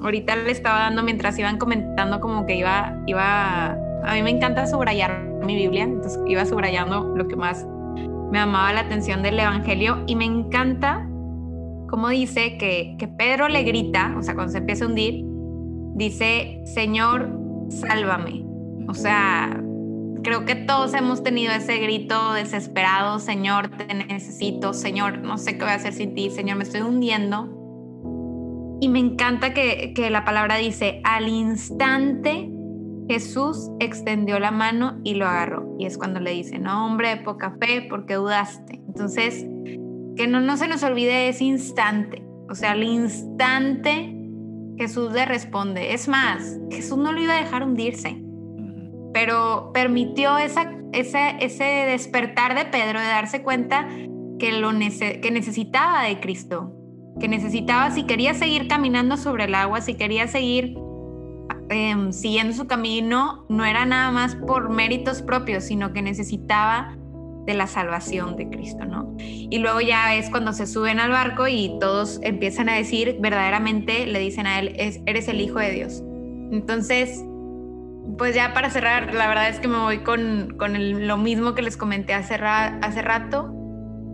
Ahorita 0.00 0.36
le 0.36 0.50
estaba 0.50 0.80
dando 0.80 1.02
mientras 1.02 1.38
iban 1.38 1.58
comentando 1.58 2.20
como 2.20 2.46
que 2.46 2.56
iba, 2.56 2.96
iba, 3.06 3.70
a 3.70 4.14
mí 4.14 4.22
me 4.22 4.30
encanta 4.30 4.66
subrayar 4.66 5.22
mi 5.42 5.56
Biblia, 5.56 5.84
entonces 5.84 6.20
iba 6.26 6.44
subrayando 6.44 7.14
lo 7.16 7.28
que 7.28 7.36
más 7.36 7.66
me 8.30 8.38
llamaba 8.38 8.72
la 8.72 8.80
atención 8.80 9.22
del 9.22 9.38
Evangelio 9.38 10.02
y 10.06 10.16
me 10.16 10.24
encanta 10.24 11.06
como 11.88 12.08
dice 12.08 12.58
que, 12.58 12.96
que 12.98 13.08
Pedro 13.08 13.48
le 13.48 13.62
grita, 13.62 14.14
o 14.18 14.22
sea, 14.22 14.34
cuando 14.34 14.52
se 14.52 14.58
empieza 14.58 14.84
a 14.84 14.88
hundir, 14.88 15.24
dice, 15.94 16.60
Señor, 16.64 17.30
sálvame. 17.68 18.45
O 18.88 18.94
sea, 18.94 19.62
creo 20.22 20.44
que 20.44 20.54
todos 20.54 20.94
hemos 20.94 21.22
tenido 21.22 21.52
ese 21.52 21.78
grito 21.78 22.32
desesperado, 22.32 23.18
Señor, 23.18 23.68
te 23.68 23.92
necesito, 23.94 24.72
Señor, 24.72 25.18
no 25.18 25.38
sé 25.38 25.56
qué 25.56 25.64
voy 25.64 25.72
a 25.72 25.76
hacer 25.76 25.92
sin 25.92 26.14
ti, 26.14 26.30
Señor, 26.30 26.56
me 26.56 26.64
estoy 26.64 26.80
hundiendo. 26.80 27.52
Y 28.80 28.88
me 28.88 28.98
encanta 28.98 29.54
que, 29.54 29.92
que 29.94 30.10
la 30.10 30.24
palabra 30.24 30.56
dice, 30.56 31.00
al 31.04 31.28
instante 31.28 32.50
Jesús 33.08 33.70
extendió 33.78 34.38
la 34.38 34.50
mano 34.50 35.00
y 35.04 35.14
lo 35.14 35.26
agarró. 35.26 35.74
Y 35.78 35.86
es 35.86 35.96
cuando 35.96 36.20
le 36.20 36.32
dice, 36.32 36.58
no, 36.58 36.86
hombre 36.86 37.16
poca 37.18 37.56
fe, 37.60 37.86
porque 37.88 38.14
dudaste. 38.14 38.82
Entonces, 38.86 39.46
que 40.16 40.26
no, 40.26 40.40
no 40.40 40.56
se 40.56 40.68
nos 40.68 40.82
olvide 40.82 41.28
ese 41.28 41.44
instante. 41.44 42.26
O 42.48 42.54
sea, 42.54 42.72
al 42.72 42.82
instante 42.82 44.14
Jesús 44.76 45.12
le 45.12 45.24
responde. 45.24 45.94
Es 45.94 46.08
más, 46.08 46.58
Jesús 46.70 46.98
no 46.98 47.12
lo 47.12 47.20
iba 47.20 47.34
a 47.34 47.40
dejar 47.40 47.62
hundirse, 47.62 48.22
pero 49.16 49.70
permitió 49.72 50.36
esa, 50.36 50.74
ese, 50.92 51.36
ese 51.40 51.64
despertar 51.64 52.54
de 52.54 52.66
Pedro 52.66 53.00
de 53.00 53.06
darse 53.06 53.42
cuenta 53.42 53.88
que, 54.38 54.52
lo 54.52 54.70
que 54.70 55.30
necesitaba 55.32 56.02
de 56.02 56.20
Cristo, 56.20 56.70
que 57.18 57.26
necesitaba, 57.26 57.90
si 57.92 58.02
quería 58.02 58.34
seguir 58.34 58.68
caminando 58.68 59.16
sobre 59.16 59.44
el 59.44 59.54
agua, 59.54 59.80
si 59.80 59.94
quería 59.94 60.28
seguir 60.28 60.76
Em, 61.68 62.12
siguiendo 62.12 62.54
su 62.54 62.68
camino 62.68 63.44
no 63.48 63.64
era 63.64 63.84
nada 63.86 64.12
más 64.12 64.36
por 64.36 64.70
méritos 64.70 65.22
propios, 65.22 65.64
sino 65.64 65.92
que 65.92 66.00
necesitaba 66.00 66.96
de 67.44 67.54
la 67.54 67.66
salvación 67.66 68.36
de 68.36 68.48
Cristo, 68.48 68.84
¿no? 68.84 69.14
Y 69.18 69.58
luego 69.58 69.80
ya 69.80 70.14
es 70.14 70.30
cuando 70.30 70.52
se 70.52 70.66
suben 70.66 71.00
al 71.00 71.10
barco 71.10 71.48
y 71.48 71.76
todos 71.80 72.20
empiezan 72.22 72.68
a 72.68 72.74
decir, 72.74 73.16
verdaderamente 73.20 74.06
le 74.06 74.18
dicen 74.20 74.46
a 74.46 74.60
él, 74.60 74.76
eres 75.06 75.28
el 75.28 75.40
Hijo 75.40 75.58
de 75.58 75.72
Dios. 75.72 76.02
Entonces, 76.52 77.24
pues 78.18 78.34
ya 78.34 78.52
para 78.54 78.70
cerrar, 78.70 79.12
la 79.14 79.28
verdad 79.28 79.48
es 79.48 79.60
que 79.60 79.68
me 79.68 79.78
voy 79.78 79.98
con, 79.98 80.54
con 80.58 81.06
lo 81.06 81.16
mismo 81.16 81.54
que 81.54 81.62
les 81.62 81.76
comenté 81.76 82.14
hace, 82.14 82.34
hace 82.34 83.02
rato, 83.02 83.52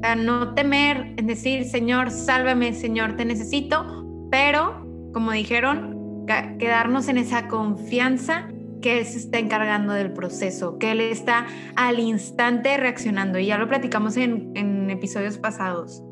a 0.03 0.17
no 0.17 0.55
temer 0.55 1.15
en 1.17 1.27
decir, 1.27 1.65
Señor, 1.65 2.11
sálvame, 2.11 2.75
Señor, 2.75 3.17
te 3.17 3.25
necesito, 3.25 4.05
pero, 4.31 4.85
como 5.13 5.31
dijeron, 5.31 6.25
quedarnos 6.59 7.09
en 7.09 7.19
esa 7.19 7.47
confianza 7.47 8.49
que 8.81 8.99
Él 8.99 9.07
se 9.07 9.19
está 9.19 9.39
encargando 9.39 9.93
del 9.93 10.13
proceso, 10.13 10.79
que 10.79 10.91
Él 10.91 11.01
está 11.01 11.47
al 11.77 12.01
instante 12.01 12.77
reaccionando. 12.77 13.39
Y 13.39 13.47
ya 13.47 13.59
lo 13.59 13.69
platicamos 13.69 14.17
en, 14.17 14.51
en 14.57 14.91
episodios 14.91 15.39
pasados. 15.39 16.03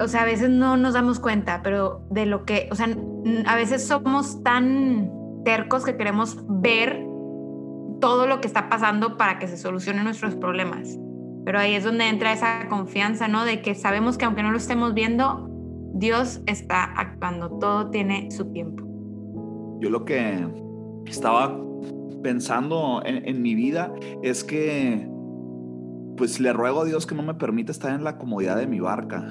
o 0.00 0.08
sea, 0.08 0.22
a 0.22 0.24
veces 0.24 0.48
no 0.48 0.78
nos 0.78 0.94
damos 0.94 1.20
cuenta, 1.20 1.60
pero 1.62 2.06
de 2.10 2.24
lo 2.24 2.46
que, 2.46 2.68
o 2.70 2.74
sea, 2.74 2.88
a 3.44 3.56
veces 3.56 3.86
somos 3.86 4.42
tan 4.42 5.21
tercos 5.44 5.84
que 5.84 5.96
queremos 5.96 6.36
ver 6.48 7.04
todo 8.00 8.26
lo 8.26 8.40
que 8.40 8.48
está 8.48 8.68
pasando 8.68 9.16
para 9.16 9.38
que 9.38 9.46
se 9.46 9.56
solucionen 9.56 10.04
nuestros 10.04 10.34
problemas. 10.34 10.98
Pero 11.44 11.58
ahí 11.58 11.74
es 11.74 11.84
donde 11.84 12.08
entra 12.08 12.32
esa 12.32 12.68
confianza, 12.68 13.28
¿no? 13.28 13.44
De 13.44 13.62
que 13.62 13.74
sabemos 13.74 14.18
que 14.18 14.24
aunque 14.24 14.42
no 14.42 14.50
lo 14.50 14.58
estemos 14.58 14.94
viendo, 14.94 15.48
Dios 15.94 16.40
está 16.46 16.84
actuando, 16.84 17.50
todo 17.58 17.90
tiene 17.90 18.30
su 18.30 18.50
tiempo. 18.52 18.84
Yo 19.80 19.90
lo 19.90 20.04
que 20.04 20.46
estaba 21.06 21.58
pensando 22.22 23.02
en, 23.04 23.42
mi 23.42 23.54
vida 23.54 23.92
es 24.22 24.44
que 24.44 25.08
pues 26.16 26.38
le 26.38 26.52
ruego 26.52 26.82
a 26.82 26.84
Dios 26.84 27.06
que 27.06 27.14
no 27.14 27.22
me 27.22 27.34
permita 27.34 27.72
estar 27.72 27.92
en 27.92 28.04
la 28.04 28.16
comodidad 28.16 28.56
de 28.56 28.66
mi 28.66 28.78
barca, 28.78 29.28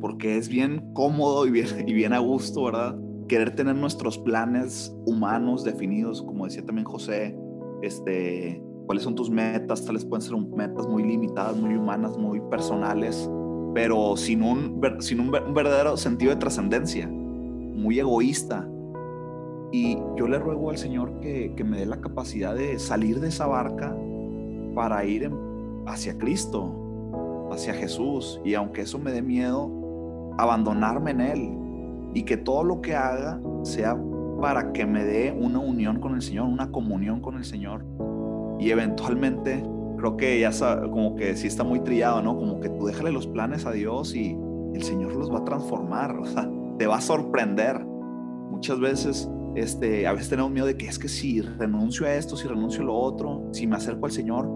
porque 0.00 0.36
es 0.36 0.48
bien 0.48 0.92
cómodo 0.94 1.46
y 1.46 1.50
bien, 1.50 1.66
y 1.88 1.92
bien 1.92 2.12
a 2.12 2.18
gusto, 2.18 2.64
¿verdad? 2.64 2.96
Querer 3.32 3.54
tener 3.54 3.74
nuestros 3.74 4.18
planes 4.18 4.94
humanos 5.06 5.64
definidos, 5.64 6.20
como 6.20 6.44
decía 6.44 6.66
también 6.66 6.84
José, 6.84 7.34
este, 7.80 8.62
cuáles 8.84 9.04
son 9.04 9.14
tus 9.14 9.30
metas, 9.30 9.86
tales 9.86 10.04
pueden 10.04 10.20
ser 10.20 10.36
metas 10.36 10.86
muy 10.86 11.02
limitadas, 11.02 11.56
muy 11.56 11.74
humanas, 11.74 12.18
muy 12.18 12.42
personales, 12.50 13.30
pero 13.72 14.18
sin 14.18 14.42
un, 14.42 14.78
sin 14.98 15.20
un, 15.20 15.30
verdadero 15.30 15.96
sentido 15.96 16.34
de 16.34 16.36
trascendencia, 16.36 17.08
muy 17.08 17.98
egoísta. 17.98 18.68
Y 19.72 19.96
yo 20.18 20.28
le 20.28 20.38
ruego 20.38 20.68
al 20.68 20.76
Señor 20.76 21.18
que, 21.20 21.54
que, 21.56 21.64
me 21.64 21.78
dé 21.78 21.86
la 21.86 22.02
capacidad 22.02 22.54
de 22.54 22.78
salir 22.78 23.18
de 23.18 23.28
esa 23.28 23.46
barca 23.46 23.96
para 24.74 25.06
ir 25.06 25.32
hacia 25.86 26.18
Cristo, 26.18 27.48
hacia 27.50 27.72
Jesús. 27.72 28.42
Y 28.44 28.52
aunque 28.52 28.82
eso 28.82 28.98
me 28.98 29.10
dé 29.10 29.22
miedo, 29.22 29.70
abandonarme 30.36 31.12
en 31.12 31.20
Él. 31.22 31.61
Y 32.14 32.24
que 32.24 32.36
todo 32.36 32.64
lo 32.64 32.80
que 32.80 32.94
haga 32.94 33.40
sea 33.62 33.96
para 34.40 34.72
que 34.72 34.84
me 34.84 35.04
dé 35.04 35.32
una 35.32 35.60
unión 35.60 36.00
con 36.00 36.14
el 36.14 36.22
Señor, 36.22 36.48
una 36.48 36.70
comunión 36.70 37.20
con 37.20 37.36
el 37.36 37.44
Señor. 37.44 37.86
Y 38.58 38.70
eventualmente 38.70 39.62
creo 39.96 40.16
que 40.16 40.40
ya 40.40 40.50
como 40.90 41.14
que 41.14 41.36
sí 41.36 41.46
está 41.46 41.62
muy 41.62 41.80
trillado, 41.80 42.22
¿no? 42.22 42.36
Como 42.36 42.58
que 42.58 42.68
tú 42.68 42.86
déjale 42.86 43.12
los 43.12 43.28
planes 43.28 43.66
a 43.66 43.70
Dios 43.70 44.16
y 44.16 44.36
el 44.74 44.82
Señor 44.82 45.14
los 45.14 45.32
va 45.32 45.38
a 45.38 45.44
transformar, 45.44 46.16
o 46.18 46.76
te 46.76 46.86
va 46.86 46.96
a 46.96 47.00
sorprender. 47.00 47.84
Muchas 47.84 48.80
veces 48.80 49.30
este, 49.54 50.06
a 50.06 50.12
veces 50.12 50.28
tenemos 50.28 50.50
miedo 50.50 50.66
de 50.66 50.76
que 50.76 50.86
es 50.86 50.98
que 50.98 51.08
si 51.08 51.40
renuncio 51.40 52.06
a 52.06 52.14
esto, 52.14 52.36
si 52.36 52.48
renuncio 52.48 52.82
a 52.82 52.86
lo 52.86 52.96
otro, 52.96 53.48
si 53.52 53.68
me 53.68 53.76
acerco 53.76 54.06
al 54.06 54.12
Señor, 54.12 54.48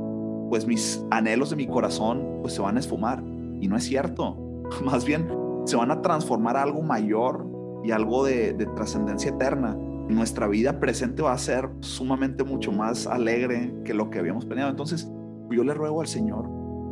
pues 0.49 0.66
mis 0.66 1.05
anhelos 1.11 1.51
de 1.51 1.57
mi 1.57 1.69
corazón 1.69 2.38
pues 2.42 2.55
se 2.55 2.61
van 2.61 2.77
a 2.77 2.81
esfumar. 2.81 3.23
Y 3.61 3.69
no 3.69 3.77
es 3.77 3.85
cierto. 3.85 4.37
Más 4.85 5.05
bien 5.05 5.45
se 5.66 5.76
van 5.76 5.90
a 5.90 6.00
transformar 6.00 6.57
a 6.57 6.62
algo 6.62 6.83
mayor 6.83 7.46
y 7.85 7.90
algo 7.90 8.24
de, 8.24 8.55
de 8.55 8.66
trascendencia 8.66 9.31
eterna. 9.31 9.76
Nuestra 10.09 10.46
vida 10.46 10.81
presente 10.81 11.22
va 11.22 11.33
a 11.33 11.38
ser 11.38 11.68
sumamente 11.81 12.44
mucho 12.44 12.72
más 12.72 13.07
alegre 13.07 13.74
que 13.85 13.92
lo 13.92 14.09
que 14.09 14.20
habíamos 14.20 14.46
planeado. 14.46 14.70
Entonces, 14.70 15.11
yo 15.50 15.64
le 15.64 15.74
ruego 15.74 16.00
al 16.00 16.07
Señor 16.07 16.48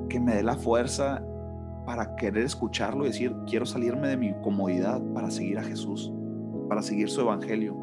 que 0.08 0.20
me 0.20 0.34
dé 0.34 0.42
la 0.42 0.56
fuerza 0.56 1.24
para 1.87 2.16
querer 2.16 2.44
escucharlo 2.44 3.04
y 3.04 3.08
decir, 3.08 3.34
quiero 3.46 3.66
salirme 3.66 4.08
de 4.08 4.16
mi 4.16 4.34
comodidad 4.42 5.02
para 5.14 5.30
seguir 5.30 5.58
a 5.58 5.62
Jesús, 5.62 6.12
para 6.68 6.82
seguir 6.82 7.08
su 7.08 7.20
evangelio. 7.20 7.76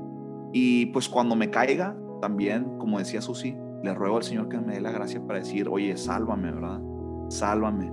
Y 0.54 0.88
pues 0.88 1.08
cuando 1.08 1.36
me 1.36 1.50
caiga, 1.50 1.96
también, 2.20 2.78
como 2.78 3.00
decía 3.00 3.22
Susi, 3.22 3.56
le 3.84 3.94
ruego 3.94 4.18
al 4.18 4.24
Señor 4.24 4.50
que 4.50 4.60
me 4.60 4.74
dé 4.74 4.82
la 4.82 4.92
gracia 4.92 5.26
para 5.26 5.40
decir, 5.40 5.68
oye, 5.70 5.96
sálvame, 5.98 6.52
¿verdad? 6.52 6.82
Sálvame, 7.30 7.92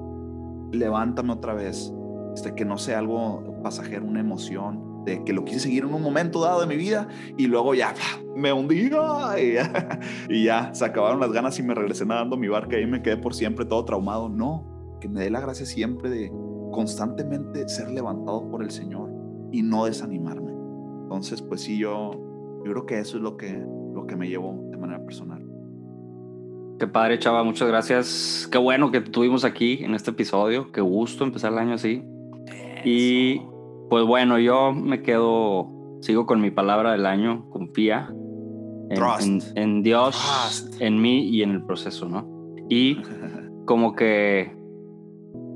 levántame 0.72 1.32
otra 1.32 1.54
vez, 1.54 1.92
este, 2.38 2.54
que 2.54 2.64
no 2.64 2.78
sea 2.78 3.00
algo 3.00 3.60
pasajero, 3.64 4.06
una 4.06 4.20
emoción, 4.20 5.04
de 5.04 5.24
que 5.24 5.32
lo 5.32 5.44
quise 5.44 5.58
seguir 5.58 5.82
en 5.82 5.92
un 5.92 6.02
momento 6.02 6.40
dado 6.40 6.60
de 6.60 6.68
mi 6.68 6.76
vida 6.76 7.08
y 7.36 7.48
luego 7.48 7.74
ya 7.74 7.94
me 8.36 8.52
hundí 8.52 8.86
y 8.86 8.90
ya, 8.90 10.00
y 10.28 10.44
ya 10.44 10.72
se 10.72 10.84
acabaron 10.84 11.18
las 11.18 11.32
ganas 11.32 11.58
y 11.58 11.64
me 11.64 11.74
regresé 11.74 12.06
nadando 12.06 12.36
mi 12.36 12.46
barca 12.46 12.78
y 12.78 12.86
me 12.86 13.02
quedé 13.02 13.16
por 13.16 13.34
siempre 13.34 13.64
todo 13.64 13.84
traumado. 13.84 14.28
No, 14.28 14.96
que 15.00 15.08
me 15.08 15.20
dé 15.20 15.30
la 15.30 15.40
gracia 15.40 15.66
siempre 15.66 16.10
de 16.10 16.32
constantemente 16.70 17.68
ser 17.68 17.90
levantado 17.90 18.48
por 18.48 18.62
el 18.62 18.70
Señor 18.70 19.10
y 19.50 19.62
no 19.62 19.86
desanimarme. 19.86 20.52
Entonces, 21.02 21.42
pues 21.42 21.62
sí, 21.62 21.76
yo, 21.76 22.12
yo 22.64 22.70
creo 22.70 22.86
que 22.86 23.00
eso 23.00 23.16
es 23.16 23.22
lo 23.24 23.36
que, 23.36 23.52
lo 23.94 24.06
que 24.06 24.14
me 24.14 24.28
llevó 24.28 24.68
de 24.70 24.76
manera 24.76 25.04
personal. 25.04 25.44
Qué 26.78 26.86
padre, 26.86 27.18
Chava, 27.18 27.42
muchas 27.42 27.66
gracias. 27.66 28.48
Qué 28.52 28.58
bueno 28.58 28.92
que 28.92 29.00
tuvimos 29.00 29.44
aquí 29.44 29.82
en 29.82 29.96
este 29.96 30.12
episodio. 30.12 30.70
Qué 30.70 30.80
gusto 30.80 31.24
empezar 31.24 31.52
el 31.52 31.58
año 31.58 31.74
así. 31.74 32.04
Y 32.90 33.42
pues 33.90 34.06
bueno, 34.06 34.38
yo 34.38 34.72
me 34.72 35.02
quedo, 35.02 35.68
sigo 36.00 36.26
con 36.26 36.40
mi 36.40 36.50
palabra 36.50 36.92
del 36.92 37.04
año, 37.04 37.48
confía 37.50 38.10
en, 38.90 39.40
en, 39.54 39.82
Dios, 39.82 40.70
en 40.80 41.00
mí 41.00 41.28
y 41.28 41.42
en 41.42 41.50
el 41.50 41.62
proceso, 41.64 42.08
¿no? 42.08 42.26
Y 42.70 43.02
como 43.66 43.94
que 43.94 44.56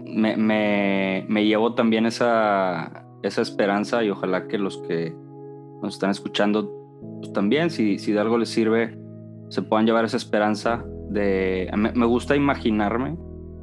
me, 0.05 0.37
me, 0.37 1.25
me 1.29 1.47
llevo 1.47 1.75
también 1.75 2.05
esa, 2.05 3.07
esa 3.23 3.41
esperanza 3.41 4.05
y 4.05 4.11
ojalá 4.11 4.47
que 4.47 4.59
los 4.59 4.79
que 4.83 5.15
nos 5.83 5.95
están 5.95 6.11
escuchando 6.11 6.71
pues 7.21 7.33
también, 7.33 7.71
si, 7.71 7.99
si 7.99 8.13
de 8.13 8.21
algo 8.21 8.37
les 8.37 8.51
sirve, 8.51 8.99
se 9.49 9.63
puedan 9.63 9.87
llevar 9.87 10.05
esa 10.05 10.17
esperanza 10.17 10.85
de... 11.09 11.71
Me, 11.77 12.07
gusta 12.07 12.37
imaginarme, 12.37 13.17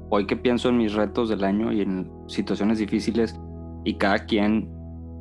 hoy 0.10 0.25
que 0.25 0.36
pienso 0.36 0.69
en 0.69 0.77
mis 0.77 0.93
retos 0.93 1.29
del 1.29 1.43
año 1.43 1.71
y 1.71 1.82
en 1.82 2.12
situaciones 2.27 2.79
difíciles, 2.79 3.39
y 3.83 3.95
cada 3.95 4.25
quien 4.25 4.69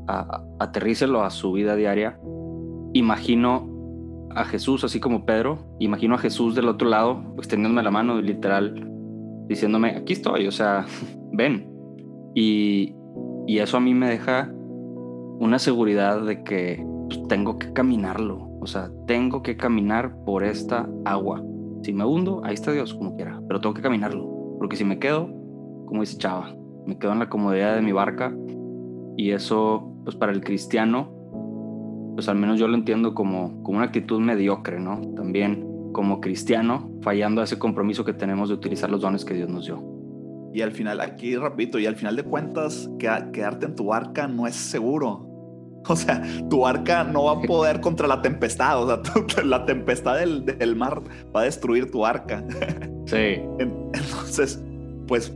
a, 0.07 0.42
aterrícelo 0.59 1.23
a 1.23 1.31
su 1.31 1.53
vida 1.53 1.77
diaria, 1.77 2.18
imagino 2.92 3.68
a 4.35 4.44
Jesús, 4.44 4.85
así 4.85 5.01
como 5.01 5.25
Pedro, 5.25 5.59
imagino 5.79 6.14
a 6.14 6.18
Jesús 6.18 6.55
del 6.55 6.68
otro 6.68 6.88
lado, 6.88 7.23
extendiéndome 7.37 7.83
la 7.83 7.90
mano, 7.90 8.21
literal, 8.21 8.88
diciéndome, 9.49 9.97
aquí 9.97 10.12
estoy, 10.12 10.47
o 10.47 10.53
sea, 10.53 10.87
ven. 11.33 11.71
Y, 12.35 12.94
y 13.47 13.59
eso 13.59 13.77
a 13.77 13.81
mí 13.81 13.94
me 13.94 14.09
deja 14.09 14.53
una 15.40 15.59
seguridad 15.59 16.23
de 16.23 16.42
que 16.42 16.85
pues, 17.09 17.27
tengo 17.29 17.59
que 17.59 17.73
caminarlo, 17.73 18.51
o 18.61 18.66
sea, 18.66 18.90
tengo 19.07 19.42
que 19.42 19.57
caminar 19.57 20.14
por 20.25 20.44
esta 20.44 20.88
agua. 21.05 21.42
Si 21.83 21.92
me 21.92 22.05
hundo, 22.05 22.42
ahí 22.44 22.55
está 22.55 22.73
Dios, 22.73 22.94
como 22.94 23.16
quiera, 23.16 23.40
pero 23.47 23.61
tengo 23.61 23.75
que 23.75 23.83
caminarlo, 23.83 24.57
porque 24.59 24.77
si 24.77 24.85
me 24.85 24.99
quedo, 24.99 25.27
como 25.87 26.01
dice 26.01 26.18
Chava, 26.18 26.55
me 26.88 26.98
quedo 26.98 27.12
en 27.12 27.18
la 27.18 27.29
comodidad 27.29 27.74
de 27.74 27.83
mi 27.83 27.92
barca 27.92 28.35
y 29.16 29.33
eso, 29.33 29.92
pues 30.05 30.16
para 30.16 30.33
el 30.33 30.42
cristiano, 30.42 31.12
pues 32.14 32.31
al 32.31 32.37
menos 32.37 32.59
yo 32.59 32.66
lo 32.66 32.74
entiendo 32.74 33.14
como, 33.14 33.62
como 33.62 33.77
una 33.77 33.88
actitud 33.88 34.20
mediocre, 34.20 34.81
¿no? 34.81 35.03
También 35.14 35.66
como 35.92 36.20
cristiano, 36.20 36.90
fallando 37.03 37.42
a 37.42 37.44
ese 37.44 37.59
compromiso 37.59 38.07
que 38.07 38.14
tenemos 38.14 38.48
de 38.48 38.55
utilizar 38.55 38.90
los 38.90 39.03
dones 39.03 39.24
que 39.27 39.35
Dios 39.35 39.51
nos 39.51 39.66
dio. 39.66 39.85
Y 40.55 40.62
al 40.62 40.72
final, 40.72 41.01
aquí 41.03 41.37
repito, 41.37 41.79
y 41.79 41.85
al 41.85 41.96
final 41.96 42.16
de 42.16 42.22
cuentas, 42.22 42.88
quedarte 42.98 43.66
en 43.66 43.74
tu 43.74 43.87
barca 43.87 44.27
no 44.27 44.46
es 44.46 44.57
seguro. 44.57 45.27
O 45.88 45.96
sea, 45.96 46.22
tu 46.51 46.66
arca 46.66 47.05
no 47.05 47.24
va 47.24 47.33
a 47.33 47.40
poder 47.40 47.81
contra 47.83 48.07
la 48.09 48.20
tempestad. 48.20 48.83
O 48.83 48.87
sea, 48.87 49.44
la 49.44 49.64
tempestad 49.64 50.18
del, 50.18 50.44
del, 50.44 50.77
mar 50.77 51.03
va 51.35 51.42
a 51.42 51.44
destruir 51.44 51.90
tu 51.90 52.05
arca. 52.05 52.44
Sí. 53.07 53.40
Entonces, 53.59 54.62
pues 55.09 55.33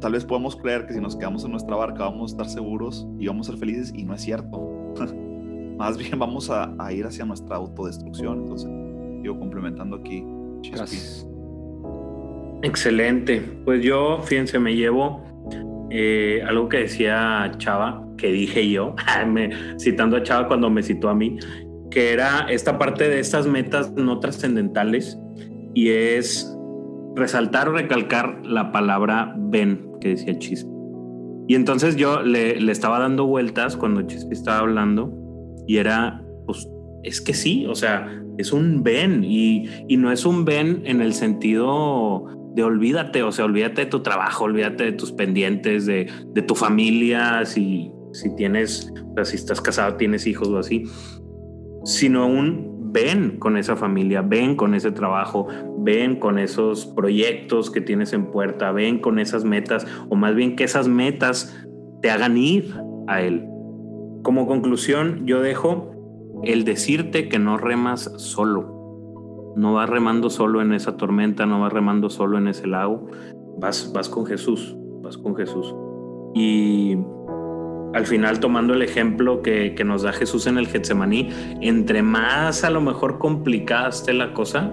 tal 0.00 0.12
vez 0.12 0.24
podemos 0.24 0.56
creer 0.56 0.86
que 0.86 0.92
si 0.92 1.00
nos 1.00 1.16
quedamos 1.16 1.44
en 1.44 1.52
nuestra 1.52 1.76
barca 1.76 2.04
vamos 2.04 2.32
a 2.32 2.34
estar 2.34 2.48
seguros 2.48 3.06
y 3.18 3.28
vamos 3.28 3.48
a 3.48 3.52
ser 3.52 3.60
felices 3.60 3.92
y 3.94 4.04
no 4.04 4.14
es 4.14 4.20
cierto. 4.20 4.94
Más 5.78 5.96
bien 5.96 6.18
vamos 6.18 6.50
a, 6.50 6.74
ir 6.92 7.06
hacia 7.06 7.24
nuestra 7.24 7.56
autodestrucción. 7.56 8.42
Entonces, 8.42 8.68
digo, 9.22 9.38
complementando 9.38 9.96
aquí. 9.96 10.22
Gracias. 10.70 11.26
Excelente. 12.62 13.40
Pues 13.64 13.82
yo, 13.82 14.20
fíjense, 14.22 14.58
me 14.58 14.76
llevo 14.76 15.24
eh, 15.90 16.42
algo 16.46 16.68
que 16.68 16.78
decía 16.78 17.50
Chava, 17.58 18.06
que 18.18 18.30
dije 18.30 18.68
yo, 18.68 18.94
citando 19.80 20.16
a 20.16 20.22
Chava 20.22 20.48
cuando 20.48 20.68
me 20.68 20.82
citó 20.82 21.08
a 21.08 21.14
mí, 21.14 21.38
que 21.90 22.12
era 22.12 22.46
esta 22.50 22.78
parte 22.78 23.08
de 23.08 23.20
estas 23.20 23.46
metas 23.46 23.92
no 23.92 24.20
trascendentales 24.20 25.18
y 25.74 25.88
es 25.90 26.54
resaltar 27.14 27.68
o 27.68 27.72
recalcar 27.72 28.40
la 28.44 28.72
palabra 28.72 29.34
ven, 29.36 29.90
que 30.00 30.10
decía 30.10 30.38
Chispi. 30.38 30.70
Y 31.48 31.54
entonces 31.54 31.96
yo 31.96 32.22
le, 32.22 32.60
le 32.60 32.72
estaba 32.72 32.98
dando 32.98 33.26
vueltas 33.26 33.76
cuando 33.76 34.02
Chispi 34.02 34.32
estaba 34.32 34.60
hablando 34.60 35.12
y 35.66 35.78
era, 35.78 36.24
pues, 36.46 36.68
es 37.02 37.20
que 37.20 37.34
sí, 37.34 37.66
o 37.66 37.74
sea, 37.74 38.08
es 38.38 38.52
un 38.52 38.82
ven 38.82 39.24
y, 39.24 39.68
y 39.88 39.96
no 39.96 40.12
es 40.12 40.24
un 40.24 40.44
ven 40.44 40.82
en 40.84 41.00
el 41.00 41.12
sentido 41.12 42.24
de 42.54 42.62
olvídate, 42.62 43.22
o 43.22 43.32
sea, 43.32 43.44
olvídate 43.44 43.82
de 43.82 43.86
tu 43.86 44.00
trabajo, 44.02 44.44
olvídate 44.44 44.84
de 44.84 44.92
tus 44.92 45.12
pendientes, 45.12 45.86
de, 45.86 46.10
de 46.26 46.42
tu 46.42 46.54
familia, 46.54 47.44
si, 47.44 47.90
si 48.12 48.34
tienes, 48.36 48.92
o 49.10 49.14
sea, 49.14 49.24
si 49.24 49.36
estás 49.36 49.60
casado, 49.60 49.96
tienes 49.96 50.26
hijos 50.26 50.48
o 50.48 50.58
así, 50.58 50.84
sino 51.84 52.26
un 52.26 52.71
ven 52.92 53.38
con 53.38 53.56
esa 53.56 53.76
familia, 53.76 54.22
ven 54.22 54.56
con 54.56 54.74
ese 54.74 54.92
trabajo, 54.92 55.48
ven 55.78 56.16
con 56.20 56.38
esos 56.38 56.86
proyectos 56.86 57.70
que 57.70 57.80
tienes 57.80 58.12
en 58.12 58.26
puerta, 58.30 58.70
ven 58.72 59.00
con 59.00 59.18
esas 59.18 59.44
metas, 59.44 59.86
o 60.08 60.16
más 60.16 60.34
bien 60.34 60.56
que 60.56 60.64
esas 60.64 60.88
metas 60.88 61.56
te 62.02 62.10
hagan 62.10 62.36
ir 62.36 62.74
a 63.08 63.22
él. 63.22 63.46
Como 64.22 64.46
conclusión, 64.46 65.26
yo 65.26 65.40
dejo 65.40 65.90
el 66.44 66.64
decirte 66.64 67.28
que 67.28 67.38
no 67.38 67.56
remas 67.56 68.12
solo 68.16 68.82
no 69.56 69.74
vas 69.74 69.88
remando 69.88 70.30
solo 70.30 70.62
en 70.62 70.72
esa 70.72 70.96
tormenta, 70.96 71.46
no 71.46 71.60
vas 71.60 71.72
remando 71.72 72.10
solo 72.10 72.38
en 72.38 72.48
ese 72.48 72.66
lago, 72.66 73.06
vas, 73.58 73.92
vas 73.94 74.08
con 74.08 74.26
Jesús, 74.26 74.76
vas 75.02 75.18
con 75.18 75.36
Jesús. 75.36 75.74
Y 76.34 76.96
al 77.94 78.06
final 78.06 78.40
tomando 78.40 78.74
el 78.74 78.82
ejemplo 78.82 79.42
que, 79.42 79.74
nos 79.84 80.02
da 80.02 80.12
Jesús 80.12 80.46
en 80.46 80.58
el 80.58 80.66
Getsemaní, 80.66 81.30
entre 81.60 82.02
más 82.02 82.64
a 82.64 82.70
lo 82.70 82.80
mejor 82.80 83.18
complicada 83.18 83.88
esté 83.88 84.12
la 84.12 84.32
cosa, 84.32 84.70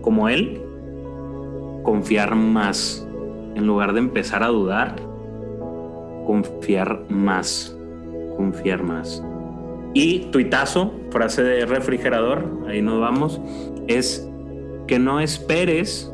como 0.00 0.28
Él, 0.28 0.60
confiar 1.82 2.34
más. 2.34 3.06
En 3.54 3.66
lugar 3.66 3.92
de 3.92 3.98
empezar 3.98 4.42
a 4.42 4.48
dudar, 4.48 4.96
confiar 6.26 7.04
más, 7.08 7.76
confiar 8.36 8.82
más. 8.82 9.22
Y 9.94 10.20
tuitazo, 10.30 10.92
frase 11.10 11.42
de 11.42 11.66
refrigerador, 11.66 12.44
ahí 12.68 12.80
nos 12.80 13.00
vamos, 13.00 13.40
es 13.88 14.28
que 14.86 14.98
no 14.98 15.20
esperes 15.20 16.12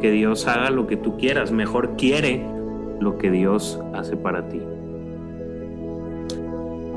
que 0.00 0.10
Dios 0.10 0.46
haga 0.48 0.70
lo 0.70 0.86
que 0.86 0.96
tú 0.96 1.16
quieras, 1.16 1.52
mejor 1.52 1.96
quiere 1.96 2.44
lo 3.00 3.16
que 3.18 3.30
Dios 3.30 3.80
hace 3.94 4.16
para 4.16 4.48
ti. 4.48 4.60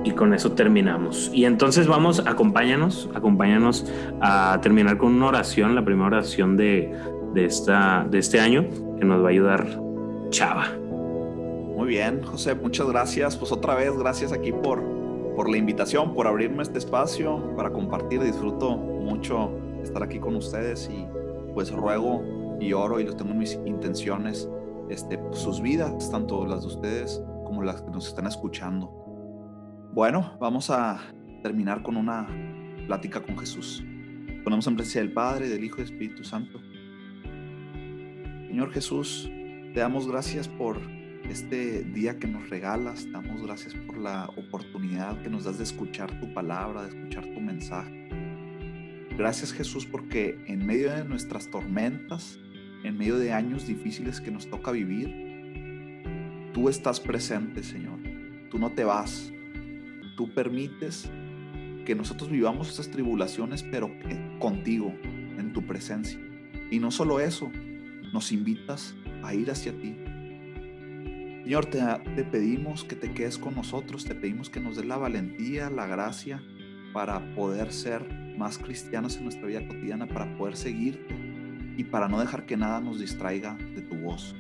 Y 0.08 0.12
con 0.12 0.34
eso 0.34 0.54
terminamos. 0.54 1.30
Y 1.34 1.44
entonces 1.44 1.86
vamos, 1.86 2.24
acompáñanos, 2.26 3.10
acompáñanos 3.14 3.86
a 4.22 4.58
terminar 4.62 4.98
con 4.98 5.14
una 5.14 5.26
oración, 5.28 5.76
la 5.76 5.84
primera 5.84 6.08
oración 6.08 6.56
de, 6.56 6.98
de, 7.34 7.44
esta, 7.44 8.08
de 8.10 8.20
este 8.20 8.40
año, 8.40 8.70
que 8.98 9.04
nos 9.04 9.22
va 9.22 9.28
a 9.28 9.32
ayudar 9.32 9.68
Chava. 10.30 10.68
Muy 11.76 11.90
bien, 11.90 12.24
José, 12.24 12.56
muchas 12.56 12.88
gracias. 12.88 13.36
Pues 13.36 13.52
otra 13.52 13.76
vez, 13.76 13.98
gracias 13.98 14.32
aquí 14.32 14.54
por, 14.54 14.82
por 15.36 15.50
la 15.50 15.58
invitación, 15.58 16.14
por 16.14 16.26
abrirme 16.26 16.64
este 16.64 16.78
espacio 16.78 17.54
para 17.58 17.70
compartir. 17.72 18.22
Disfruto 18.22 18.78
mucho 18.78 19.52
estar 19.84 20.02
aquí 20.04 20.20
con 20.20 20.38
ustedes 20.38 20.90
y 20.90 21.06
pues 21.54 21.70
ruego 21.70 22.24
y 22.62 22.72
oro 22.72 23.02
y 23.02 23.04
los 23.04 23.18
tengo 23.18 23.32
en 23.32 23.40
mis 23.40 23.60
intenciones, 23.66 24.50
este, 24.90 25.20
sus 25.32 25.62
vidas, 25.62 26.10
tanto 26.10 26.46
las 26.46 26.62
de 26.62 26.68
ustedes 26.68 27.22
como 27.44 27.62
las 27.62 27.82
que 27.82 27.92
nos 27.92 28.08
están 28.08 28.26
escuchando. 28.26 29.07
Bueno, 29.94 30.38
vamos 30.40 30.70
a 30.70 31.00
terminar 31.42 31.82
con 31.82 31.98
una 31.98 32.28
plática 32.86 33.22
con 33.22 33.38
Jesús. 33.38 33.84
Ponemos 34.44 34.68
en 34.68 34.76
presencia 34.76 35.02
del 35.02 35.12
Padre, 35.12 35.50
del 35.50 35.64
Hijo 35.64 35.78
y 35.78 35.86
del 35.86 35.92
Espíritu 35.92 36.24
Santo. 36.24 36.60
Señor 38.48 38.72
Jesús, 38.72 39.30
te 39.74 39.80
damos 39.80 40.08
gracias 40.08 40.48
por 40.48 40.80
este 41.30 41.84
día 41.84 42.20
que 42.20 42.28
nos 42.28 42.50
regalas, 42.50 43.06
te 43.06 43.12
damos 43.12 43.42
gracias 43.42 43.74
por 43.74 43.98
la 43.98 44.30
oportunidad 44.38 45.22
que 45.22 45.30
nos 45.30 45.44
das 45.44 45.58
de 45.58 45.64
escuchar 45.64 46.20
tu 46.20 46.34
palabra, 46.34 46.84
de 46.84 46.90
escuchar 46.90 47.26
tu 47.34 47.42
mensaje. 47.42 48.10
Gracias 49.18 49.52
Jesús 49.52 49.86
porque 49.86 50.38
en 50.46 50.66
medio 50.66 50.92
de 50.92 51.04
nuestras 51.04 51.50
tormentas, 51.50 52.40
en 52.84 52.98
medio 52.98 53.18
de 53.18 53.34
años 53.34 53.66
difíciles 53.66 54.22
que 54.22 54.32
nos 54.32 54.48
toca 54.48 54.72
vivir, 54.72 56.52
tú 56.54 56.70
estás 56.70 57.00
presente, 57.00 57.64
Señor. 57.64 58.00
Tú 58.50 58.60
no 58.60 58.72
te 58.72 58.84
vas. 58.84 59.34
Tú 60.18 60.34
permites 60.34 61.10
que 61.86 61.96
nosotros 61.96 62.30
vivamos 62.30 62.70
esas 62.70 62.92
tribulaciones, 62.92 63.64
pero 63.64 63.90
contigo, 64.40 64.94
en 65.38 65.54
tu 65.54 65.66
presencia. 65.66 66.20
Y 66.70 66.80
no 66.80 66.92
solo 66.92 67.22
eso, 67.22 67.50
nos 68.12 68.34
invitas 68.34 68.94
a 69.24 69.34
ir 69.34 69.50
hacia 69.50 69.72
ti. 69.72 69.96
Señor, 71.44 71.68
te, 71.68 71.80
te 72.16 72.26
pedimos 72.26 72.84
que 72.84 72.98
te 72.98 73.14
quedes 73.14 73.38
con 73.38 73.56
nosotros, 73.56 74.04
te 74.04 74.16
pedimos 74.16 74.50
que 74.50 74.60
nos 74.60 74.76
des 74.76 74.86
la 74.86 74.98
valentía, 74.98 75.70
la 75.70 75.88
gracia 75.88 76.44
para 76.92 77.34
poder 77.36 77.72
ser 77.72 78.06
más 78.38 78.58
cristianos 78.58 79.16
en 79.16 79.24
nuestra 79.24 79.48
vida 79.48 79.66
cotidiana, 79.66 80.08
para 80.08 80.36
poder 80.38 80.58
seguirte 80.58 81.16
y 81.78 81.86
para 81.86 82.10
no 82.10 82.20
dejar 82.20 82.46
que 82.46 82.58
nada 82.58 82.82
nos 82.82 83.00
distraiga 83.00 83.56
de 83.76 83.82
tu 83.82 83.96
voz, 83.96 84.36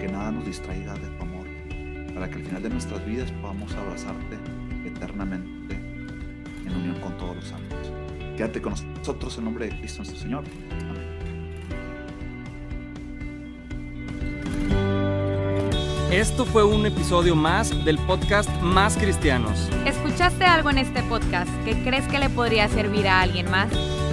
que 0.00 0.08
nada 0.08 0.32
nos 0.32 0.46
distraiga 0.46 0.94
de 0.94 1.08
tu 1.18 1.22
amor, 1.22 1.46
para 2.14 2.30
que 2.30 2.36
al 2.36 2.44
final 2.44 2.62
de 2.62 2.70
nuestras 2.70 3.04
vidas 3.04 3.30
podamos 3.32 3.74
abrazarte 3.74 4.37
eternamente 4.98 5.74
en 5.74 6.74
unión 6.74 7.00
con 7.00 7.16
todos 7.16 7.36
los 7.36 7.44
santos. 7.44 7.92
Quédate 8.36 8.60
con 8.60 8.74
nosotros 8.98 9.38
en 9.38 9.44
nombre 9.44 9.66
de 9.66 9.78
Cristo 9.78 9.98
nuestro 9.98 10.20
Señor. 10.20 10.44
Esto 16.10 16.46
fue 16.46 16.64
un 16.64 16.86
episodio 16.86 17.36
más 17.36 17.84
del 17.84 17.98
podcast 17.98 18.48
Más 18.62 18.96
Cristianos. 18.96 19.68
¿Escuchaste 19.84 20.44
algo 20.44 20.70
en 20.70 20.78
este 20.78 21.02
podcast 21.02 21.50
que 21.64 21.82
crees 21.82 22.06
que 22.08 22.18
le 22.18 22.30
podría 22.30 22.68
servir 22.68 23.06
a 23.06 23.20
alguien 23.20 23.50
más? 23.50 23.68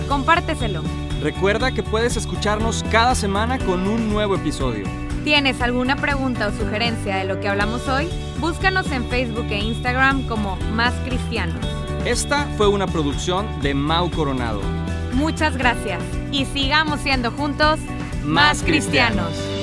Compárteselo. 0.07 0.83
Recuerda 1.21 1.71
que 1.71 1.83
puedes 1.83 2.17
escucharnos 2.17 2.83
cada 2.91 3.15
semana 3.15 3.57
con 3.59 3.87
un 3.87 4.09
nuevo 4.09 4.35
episodio. 4.35 4.85
¿Tienes 5.23 5.61
alguna 5.61 5.95
pregunta 5.95 6.47
o 6.47 6.51
sugerencia 6.51 7.15
de 7.15 7.23
lo 7.23 7.39
que 7.39 7.47
hablamos 7.47 7.87
hoy? 7.87 8.09
Búscanos 8.39 8.91
en 8.91 9.05
Facebook 9.05 9.47
e 9.49 9.59
Instagram 9.59 10.23
como 10.27 10.57
Más 10.73 10.93
Cristianos. 11.05 11.65
Esta 12.05 12.45
fue 12.57 12.67
una 12.67 12.85
producción 12.85 13.47
de 13.61 13.73
Mau 13.73 14.11
Coronado. 14.11 14.61
Muchas 15.13 15.57
gracias 15.57 16.03
y 16.31 16.45
sigamos 16.45 16.99
siendo 16.99 17.31
juntos 17.31 17.79
más 18.25 18.61
cristianos. 18.61 19.54